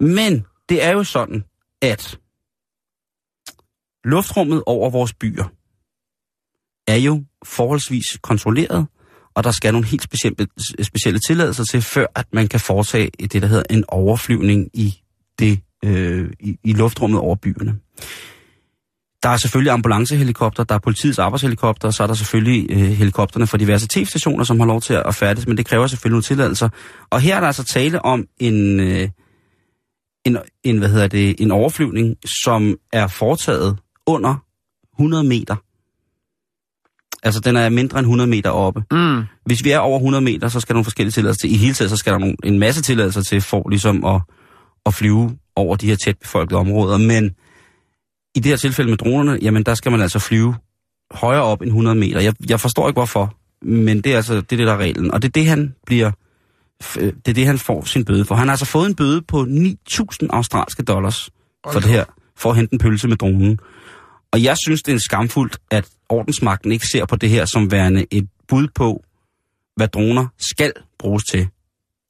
[0.00, 1.44] Men det er jo sådan,
[1.82, 2.18] at
[4.04, 5.44] luftrummet over vores byer
[6.86, 8.86] er jo forholdsvis kontrolleret,
[9.34, 10.46] og der skal nogle helt specielle,
[10.82, 15.00] specielle tilladelser til, før at man kan foretage det, der hedder en overflyvning i,
[15.38, 17.78] det, øh, i, i luftrummet over byerne.
[19.22, 23.58] Der er selvfølgelig ambulancehelikopter, der er politiets arbejdshelikopter, så er der selvfølgelig øh, helikopterne fra
[23.58, 26.68] diverse tv-stationer, som har lov til at færdes, men det kræver selvfølgelig nogle tilladelser.
[27.10, 29.08] Og her er der altså tale om en, øh,
[30.24, 34.34] en, en, hvad hedder det, en overflyvning, som er foretaget under
[34.98, 35.56] 100 meter
[37.24, 38.82] Altså, den er mindre end 100 meter oppe.
[38.90, 39.22] Mm.
[39.46, 41.54] Hvis vi er over 100 meter, så skal der nogle forskellige tilladelser til.
[41.54, 44.20] I hele taget, så skal der nogle, en masse tilladelser til for ligesom at,
[44.86, 46.98] at flyve over de her tæt befolkede områder.
[46.98, 47.30] Men
[48.34, 50.54] i det her tilfælde med dronerne, jamen der skal man altså flyve
[51.10, 52.20] højere op end 100 meter.
[52.20, 55.10] Jeg, jeg forstår ikke hvorfor, men det er altså det, er det der er reglen.
[55.10, 56.10] Og det er det, han bliver
[56.98, 58.34] øh, det er det, han får sin bøde for.
[58.34, 61.30] Han har altså fået en bøde på 9.000 australske dollars
[61.72, 62.04] for det her,
[62.36, 63.58] for at hente en pølse med dronen.
[64.34, 68.06] Og jeg synes, det er skamfuldt, at ordensmagten ikke ser på det her som værende
[68.10, 69.04] et bud på,
[69.76, 71.48] hvad droner skal bruges til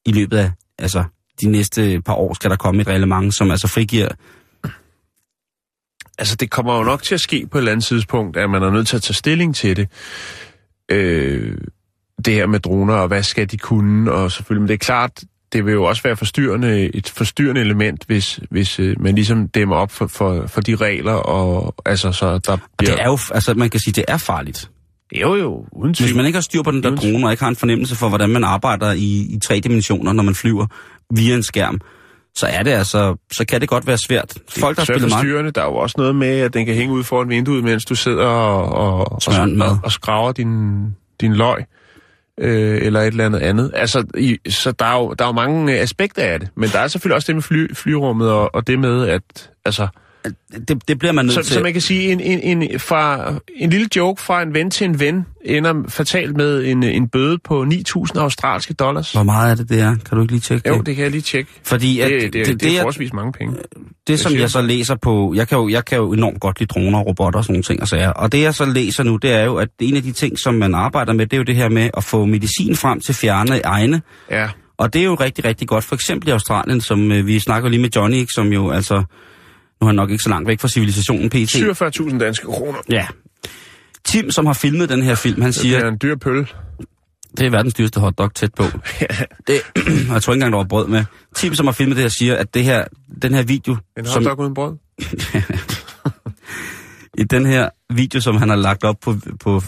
[0.06, 1.04] i løbet af altså,
[1.40, 4.08] de næste par år skal der komme et reglement, som altså frigiver...
[6.18, 8.62] Altså, det kommer jo nok til at ske på et eller andet tidspunkt, at man
[8.62, 9.88] er nødt til at tage stilling til det.
[10.88, 11.58] Øh,
[12.24, 15.24] det her med droner, og hvad skal de kunne, og selvfølgelig, men det er klart,
[15.54, 19.76] det vil jo også være forstyrrende, et forstyrrende element, hvis, hvis øh, man ligesom dæmmer
[19.76, 23.54] op for, for, for de regler, og altså så der Og det er jo, altså
[23.54, 24.70] man kan sige, det er farligt.
[25.20, 26.08] Jo, jo, uden tvivl.
[26.08, 28.08] Hvis man ikke har styr på den der drone, og ikke har en fornemmelse for,
[28.08, 30.66] hvordan man arbejder i, i tre dimensioner, når man flyver
[31.16, 31.80] via en skærm,
[32.34, 34.34] så er det altså, så kan det godt være svært.
[34.48, 35.54] Folk, der det er spiller meget...
[35.54, 37.94] Der er jo også noget med, at den kan hænge ud foran vinduet, mens du
[37.94, 40.82] sidder og, og, og, og, og skraver din,
[41.20, 41.64] din løg.
[42.40, 43.70] Øh, eller et eller andet andet.
[43.74, 46.48] Altså, i, så der er, jo, der er jo mange aspekter af det.
[46.54, 49.50] Men der er selvfølgelig også det med fly, flyrummet, og, og det med, at...
[49.64, 49.88] Altså,
[50.68, 51.52] det, det bliver man nødt så, til.
[51.52, 54.84] så man kan sige, en, en, en, fra, en lille joke fra en ven til
[54.84, 59.12] en ven ender fatalt med en, en bøde på 9.000 australske dollars.
[59.12, 59.96] Hvor meget er det, det er?
[60.08, 60.86] Kan du ikke lige tjekke Jo, det?
[60.86, 61.50] det kan jeg lige tjekke.
[61.64, 63.56] Fordi at, Det, det, det, det, det er jeg- forholdsvis mange penge.
[64.06, 66.60] det, som siger jeg så læser på, jeg kan, jo, jeg kan jo enormt godt
[66.60, 68.10] lide droner og robotter og sådan nogle ting og sager.
[68.10, 70.54] Og det jeg så læser nu, det er jo, at en af de ting, som
[70.54, 73.60] man arbejder med, det er jo det her med at få medicin frem til fjerne
[73.64, 74.02] egne.
[74.30, 74.48] Ja.
[74.78, 75.84] Og det er jo rigtig, rigtig godt.
[75.84, 79.02] For eksempel i Australien, som øh, vi snakker lige med Johnny, ikke, som jo altså,
[79.80, 81.34] nu er han nok ikke så langt væk fra civilisationen, PT.
[81.54, 82.78] 47.000 danske kroner.
[82.88, 83.06] Ja.
[84.04, 86.52] Tim, som har filmet den her film, han Det siger, er en dyr pøl.
[87.36, 88.64] det er verdens dyreste hotdog tæt på.
[89.46, 91.04] det, og jeg tror ikke engang, der var brød med.
[91.36, 92.84] Tim, som har filmet det her, siger, at det her,
[93.22, 94.76] den her video, En som, hotdog uden brød.
[97.18, 99.62] i den her video, som han har lagt op på, på,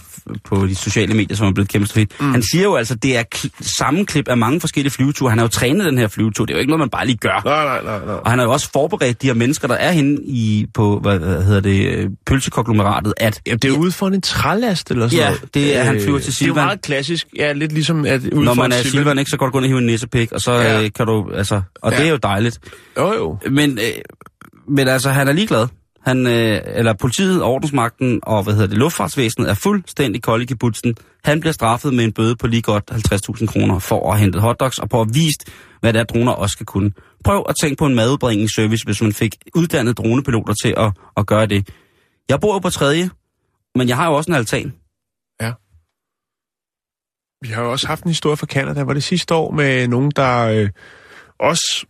[0.44, 2.12] på de sociale medier, som er blevet kæmpe hit.
[2.20, 2.30] Mm.
[2.30, 5.30] Han siger jo altså, det er kl- sammenklip af mange forskellige flyveture.
[5.30, 6.44] Han har jo trænet den her flyvetur.
[6.44, 7.42] Det er jo ikke noget, man bare lige gør.
[7.44, 8.14] Nej, nej, nej, nej.
[8.14, 11.18] Og han har jo også forberedt de her mennesker, der er henne i, på, hvad,
[11.18, 15.18] hvad hedder det, øh, pølsekonglomeratet, at Ja, det er ude for en trælast eller sådan
[15.18, 15.54] Ja, noget.
[15.54, 16.64] det er- han Øh, flyver til Det er jo Silvan.
[16.64, 17.26] meget klassisk.
[17.36, 19.64] Ja, lidt ligesom at ude når man er Silvan- Silvan, ikke, så godt gå ind
[19.64, 20.82] og hive en nissepik, og så Ja.
[20.82, 21.92] øh, kan du, altså, og.
[21.92, 21.98] Ja.
[21.98, 22.58] det er jo dejligt.
[22.98, 23.38] Jo, jo.
[23.50, 23.84] Men, øh,
[24.68, 25.66] men altså, han er ligeglad.
[26.06, 30.96] Han, øh, eller politiet, ordensmagten og, hvad hedder det, luftfartsvæsenet er fuldstændig kold i kibbutzen.
[31.24, 34.42] Han bliver straffet med en bøde på lige godt 50.000 kroner for at have hentet
[34.42, 35.38] hotdogs og på at vise,
[35.80, 36.92] hvad det er, droner også skal kunne.
[37.24, 41.46] Prøv at tænke på en madudbringningsservice, hvis man fik uddannet dronepiloter til at, at gøre
[41.46, 41.68] det.
[42.28, 43.10] Jeg bor jo på tredje,
[43.74, 44.72] men jeg har jo også en altan.
[45.40, 45.52] Ja.
[47.42, 50.10] Vi har jo også haft en historie fra Canada, var det sidste år, med nogen,
[50.16, 50.68] der øh,
[51.38, 51.86] også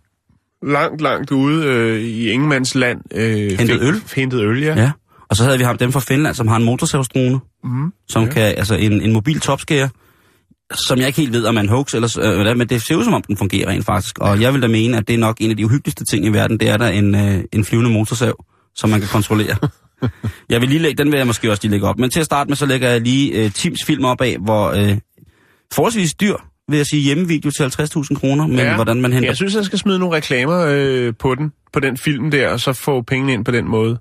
[0.67, 3.01] langt, langt ude øh, i Ingemandsland...
[3.15, 4.03] Øh, Hentede øl?
[4.17, 4.75] Hentede øl, ja.
[4.81, 4.91] Ja.
[5.29, 7.93] Og så havde vi ham dem fra Finland, som har en motorsavsdrone, Mm.
[8.09, 8.31] som Ja.
[8.31, 9.89] kan, altså en, en mobil topskærer,
[10.75, 12.19] som jeg ikke helt ved, om en hoax, eller,
[12.51, 14.19] øh, men det ser ud som om, den fungerer rent faktisk.
[14.19, 16.29] Og jeg vil da mene, at det er nok en af de uhyggeligste ting i
[16.29, 18.45] verden, det er der en, øh, en flyvende motorsav,
[18.75, 19.57] som man kan kontrollere.
[20.51, 21.99] jeg vil lige lægge, den vil jeg måske også lige lægge op.
[21.99, 24.69] Men til at starte med, så lægger jeg lige øh, Tims film op af, hvor
[24.71, 24.97] øh,
[25.73, 26.35] forholdsvis dyr,
[26.69, 28.75] vil jeg sige, hjemmevideo til 50.000 kroner, men Ja.
[28.75, 29.29] hvordan man henter...
[29.29, 32.61] Jeg synes, jeg skal smide nogle reklamer øh, på den, på den film der, og
[32.61, 33.99] så få pengene ind på den måde.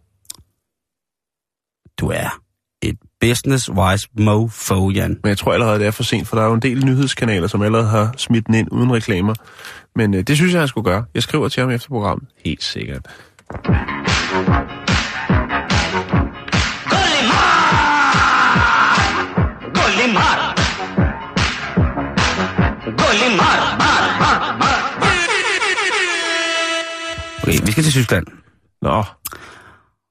[2.00, 2.42] Du er
[2.82, 5.20] et business-wise mofo, Jan.
[5.24, 7.48] Men jeg tror allerede, det er for sent, for der er jo en del nyhedskanaler,
[7.48, 9.34] som allerede har smidt den ind uden reklamer.
[9.96, 11.06] Men øh, det synes jeg, han skulle gøre.
[11.14, 12.30] Jeg skriver til ham efter programmet.
[12.46, 13.06] Helt sikkert.
[23.38, 23.78] Golimar!
[23.78, 24.76] Mar, mar, mar.
[27.44, 28.26] Okay, vi skal til Tyskland.
[28.82, 29.04] Nå.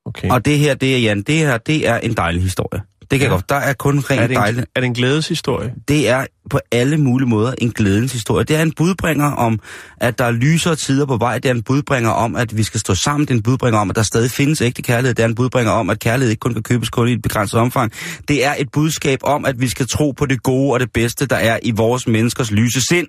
[0.06, 0.30] Okay.
[0.30, 2.82] Og det her, det er Jan, det her, det er en dejlig historie.
[3.10, 3.34] Det kan ja.
[3.34, 3.48] Godt.
[3.48, 4.66] Der er kun er, rent det en, dejligt.
[4.76, 5.74] er det en glædeshistorie?
[5.88, 8.44] Det er på alle mulige måder en glædens historie.
[8.44, 9.60] Det er en budbringer om,
[9.96, 11.38] at der er lysere tider på vej.
[11.38, 13.26] Det er en budbringer om, at vi skal stå sammen.
[13.26, 15.14] Det er en budbringer om, at der stadig findes ægte kærlighed.
[15.14, 17.60] Det er en budbringer om, at kærlighed ikke kun kan købes kun i et begrænset
[17.60, 17.92] omfang.
[18.28, 21.26] Det er et budskab om, at vi skal tro på det gode og det bedste,
[21.26, 23.06] der er i vores menneskers lyse sind.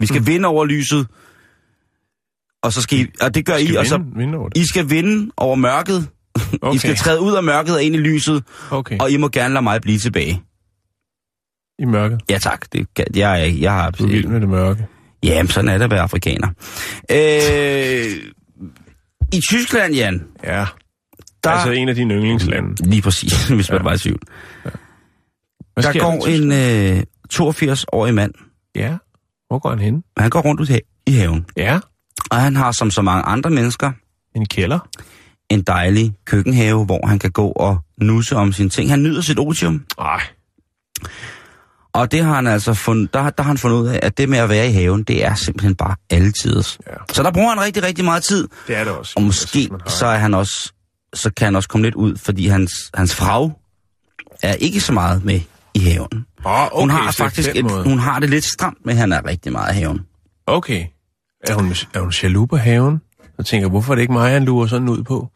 [0.00, 0.26] Vi skal mm.
[0.26, 1.06] vinde over lyset.
[2.62, 4.50] Og, så skal I, og det gør I, og så vinde, vinde?
[4.54, 6.08] I skal vinde over mørket.
[6.62, 6.74] Okay.
[6.74, 8.98] I skal træde ud af mørket og ind i lyset, Okay.
[9.00, 10.42] og I må gerne lade mig blive tilbage.
[11.78, 12.20] I mørket.
[12.30, 13.90] Ja tak, det, kan- jeg, jeg, jeg har...
[13.90, 14.86] Du er vild med det mørke.
[15.22, 16.48] Jamen, sådan er det at være afrikaner.
[17.10, 18.32] Øh,
[19.32, 20.66] I Tyskland, Jan, Ja.
[21.44, 21.50] der...
[21.50, 22.90] Altså en af dine yndlingslande.
[22.90, 23.82] Lige præcis, hvis man ja.
[23.84, 24.20] var i tvivl.
[25.74, 27.02] Hvad der går en øh,
[27.34, 28.32] 82-årig mand.
[28.74, 28.96] Ja,
[29.48, 30.04] hvor går han hen?
[30.16, 31.46] Han går rundt ud i haven.
[31.56, 31.80] Ja,
[32.30, 33.92] Og han har, som så mange andre mennesker,
[34.36, 34.88] en kælder.
[35.52, 38.90] En dejlig køkkenhave, hvor han kan gå og nusse om sine ting.
[38.90, 39.84] Han nyder sit otium.
[39.98, 40.20] Nej,
[41.92, 44.28] Og det har han altså fundet, der, der har han fundet ud af, at det
[44.28, 46.56] med at være i haven, det er simpelthen bare altid.
[46.86, 46.92] Ja.
[47.12, 48.48] Så der bruger han rigtig, rigtig meget tid.
[48.68, 49.12] det er det også.
[49.16, 50.72] Og måske Man har- så er han også,
[51.14, 53.52] så kan han også komme lidt ud, fordi hans, hans frau
[54.42, 55.40] er ikke så meget med
[55.74, 56.26] i haven.
[56.46, 59.26] Åh, okay, hun har faktisk et, hun har det lidt stramt med, at han er
[59.26, 60.00] rigtig meget i haven.
[60.46, 60.84] Okay.
[61.48, 63.00] Er hun, er hun jaloux på haven?
[63.38, 65.28] Jeg tænker, hvorfor er det ikke mig, han lurer sådan ud på?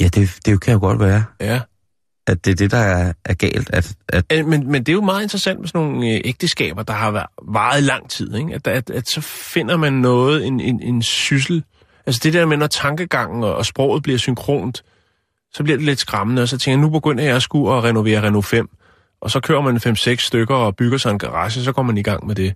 [0.00, 1.60] Ja, det, det kan jo godt være, Ja.
[2.26, 3.70] at det er det, der er, er galt.
[3.72, 6.82] At, at, Øh, Men, men det er jo meget interessant med sådan nogle øh, ægteskaber,
[6.82, 8.34] der har været, varet lang tid.
[8.34, 8.54] Ikke?
[8.54, 11.64] At, at, at så finder man noget, en, en, en syssel.
[12.06, 14.82] Altså det der med, når tankegangen og, og sproget bliver synkront,
[15.52, 18.22] så bliver det lidt skræmmende, og så tænker jeg, nu begynder jeg at skulle renovere
[18.22, 18.68] Renault 5.
[19.20, 22.02] Og så kører man 5-6 stykker og bygger sig en garage, så går man i
[22.02, 22.54] gang med det.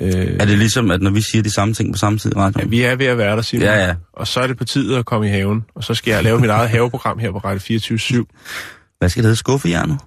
[0.00, 2.38] Øh, er det ligesom, at når vi siger de samme ting på samme tid i
[2.58, 3.62] ja, vi er ved at være der, Simon.
[3.64, 3.94] Ja, ja.
[4.12, 5.64] Og så er det på tide at komme i haven.
[5.74, 8.96] Og så skal jeg lave mit eget haveprogram her på Radio 24-7.
[8.98, 9.36] Hvad skal det hedde?
[9.36, 9.98] Skuffejernet?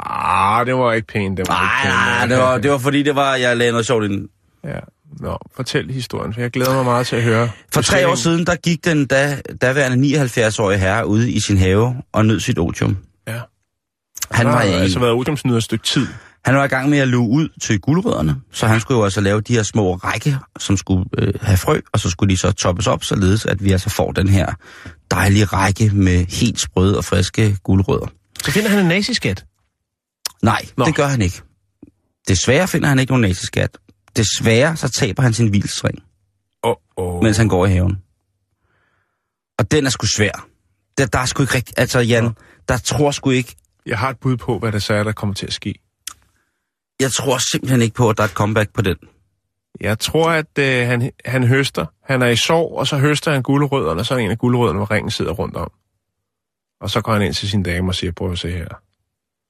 [0.00, 1.38] Ah, det var ikke pænt.
[1.38, 1.94] Det var ikke Nej, pænt.
[1.94, 4.28] nej, det var, det var fordi, det var, jeg lagde noget sjovt ind.
[4.64, 4.78] Ja.
[5.20, 7.50] Nå, fortæl historien, for jeg glæder mig meget til at høre.
[7.74, 11.96] For tre år siden, der gik den da, daværende 79-årige herre ude i sin have
[12.12, 12.96] og nød sit otium.
[13.28, 13.32] Ja.
[13.32, 13.40] Han
[14.30, 16.06] Han var, har i, altså været odiumsnyder et stykke tid.
[16.46, 19.20] Han var i gang med at luge ud til guldrødderne, så han skulle jo altså
[19.20, 22.52] lave de her små række, som skulle øh, have frø, og så skulle de så
[22.52, 24.54] toppes op, således at vi altså får den her
[25.10, 28.06] dejlige række med helt sprøde og friske guldrødder.
[28.44, 29.44] Så finder han en naziskat.
[30.42, 30.84] Nej, Nå.
[30.84, 31.42] Det gør han ikke.
[32.28, 33.78] Desværre finder han ikke nogen naziskat.
[34.16, 35.98] Desværre så taber han sin hvilstring,
[36.64, 37.22] Åh, oh, oh.
[37.22, 37.96] mens han går i haven.
[39.58, 40.48] Og den er sgu svær.
[40.98, 41.78] Der, der er sgu ikke rigtig...
[41.78, 42.34] Altså, Jan,
[42.68, 43.56] der tror sgu ikke...
[43.86, 45.74] Jeg har et bud på, hvad der så er, der kommer til at ske.
[47.00, 48.96] Jeg tror simpelthen ikke på, at der er et comeback på den.
[49.80, 51.86] Jeg tror, at øh, han, han høster.
[52.04, 54.78] Han er i sorg, og så høster han gulerødderne, og så er en af gulerødderne,
[54.78, 55.70] hvor ringen sidder rundt om.
[56.80, 58.68] Og så går han ind til sin dame og siger, prøv at se her.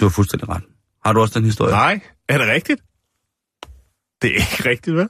[0.01, 0.63] Du har fuldstændig ret.
[1.05, 1.73] Har du også den historie?
[1.73, 2.83] Nej, er det rigtigt?
[4.23, 5.07] Det er ikke rigtigt, hvad?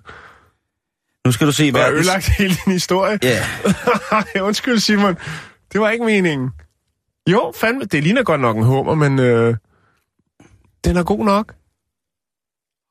[1.25, 1.83] Nu skal du se, hvad...
[1.83, 3.19] har ødelagt hele din historie.
[3.23, 3.45] Ja,
[4.11, 5.17] Ej, Undskyld, Simon.
[5.73, 6.51] Det var ikke meningen.
[7.31, 9.57] Jo, fandme, det ligner godt nok en hummer, men øh,
[10.85, 11.55] den er god nok.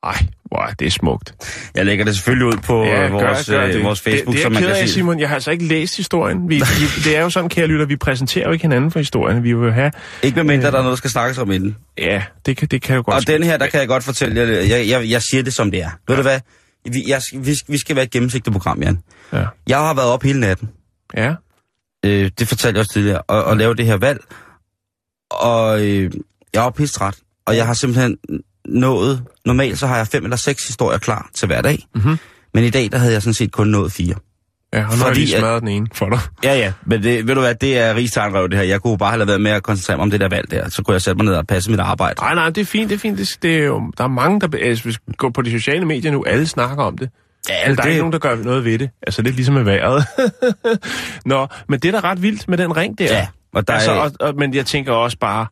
[0.06, 1.34] Ej, wow, det er smukt.
[1.76, 4.48] jeg lægger det selvfølgelig ud på ja, vores, gør, øh, vores Facebook, det, det så
[4.48, 4.94] er man jeg ked kan af, se.
[4.94, 5.20] Simon.
[5.20, 6.50] Jeg har altså ikke læst historien.
[6.50, 6.62] Vi, vi,
[7.04, 9.44] det er jo sådan, kære lytter, vi præsenterer jo ikke hinanden for historien.
[9.44, 9.92] Vi vil have...
[10.24, 11.76] Ikke medmindre, der er noget, der skal snakkes om inden.
[11.98, 14.42] Ja, det kan, det kan jo godt Og den her, der kan jeg godt fortælle
[14.42, 15.90] jer, jeg, jeg, jeg siger det som det er.
[16.08, 16.40] Ved du hvad?
[16.92, 19.00] Vi, jeg, vi, vi skal være et gennemsigtigt program, Jan.
[19.34, 19.46] Ja.
[19.68, 20.70] Jeg har været op hele natten.
[21.18, 21.34] ja.
[22.06, 23.22] Øh, det fortalte jeg også tidligere.
[23.22, 24.20] Og, og lave det her valg.
[25.32, 26.12] Og øh,
[26.54, 27.16] jeg er pistret.
[27.46, 28.18] Og jeg har simpelthen
[28.66, 29.24] nået...
[29.46, 31.80] Normalt så har jeg fem eller seks historier klar til hver dag.
[31.96, 32.18] Mhm.
[32.54, 34.16] Men i dag, der havde jeg sådan set kun nået fire.
[34.74, 36.20] Ja, og nu har jeg lige at- smadret den ene for dig.
[36.44, 36.72] Ja, ja.
[36.86, 38.66] Men det, ved du hvad, det er rigstegnrøv, det her.
[38.66, 40.70] Jeg kunne bare have lavet være med at koncentrere mig om det der valg der.
[40.70, 42.22] Så kunne jeg sætte mig ned og passe mit arbejde.
[42.22, 43.18] Nej, nej, det er fint, det er fint.
[43.18, 44.48] Det, det er jo, der er mange, der...
[44.62, 47.10] Altså, hvis vi går på de sociale medier nu, alle snakker om det.
[47.50, 48.90] Ja, Men der er det- ikke nogen, der gør noget ved det.
[49.08, 50.06] Altså, lidt ligesom med vejret.
[51.26, 53.06] Nå, men det er da ret vildt med den ring der.
[53.06, 53.96] Ja, og der altså, er...
[53.96, 55.48] og, og, men jeg tænker også bare,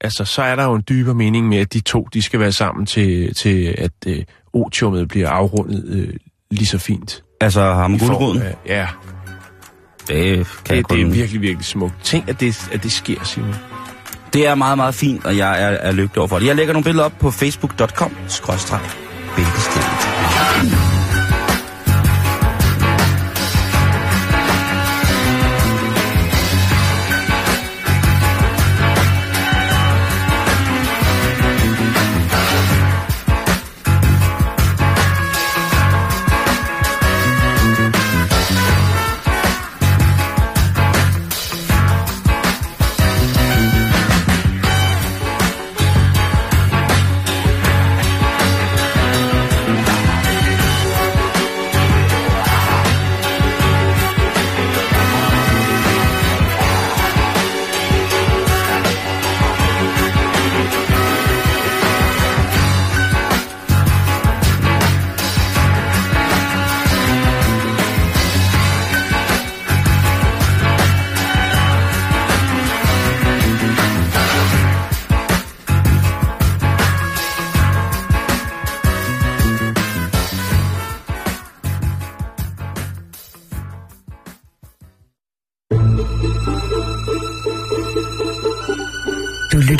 [0.00, 2.52] altså, så er der jo en dybere mening med, at de to, de skal være
[2.52, 6.14] sammen til, til at øh, otiummet bliver afrundet øh,
[6.50, 7.22] lige så fint.
[7.40, 8.42] Altså, ham guldruden.
[8.66, 8.88] Ja,
[10.08, 10.46] Det kan det,
[10.76, 11.00] det kun...
[11.00, 11.94] er virkelig, virkelig smukt.
[12.02, 13.54] Tænk, at det, at det sker, Simon.
[14.32, 16.46] Det er meget, meget fint, og jeg er, er lykkelig over for det.
[16.46, 18.12] Jeg lægger nogle billeder op på facebook.com,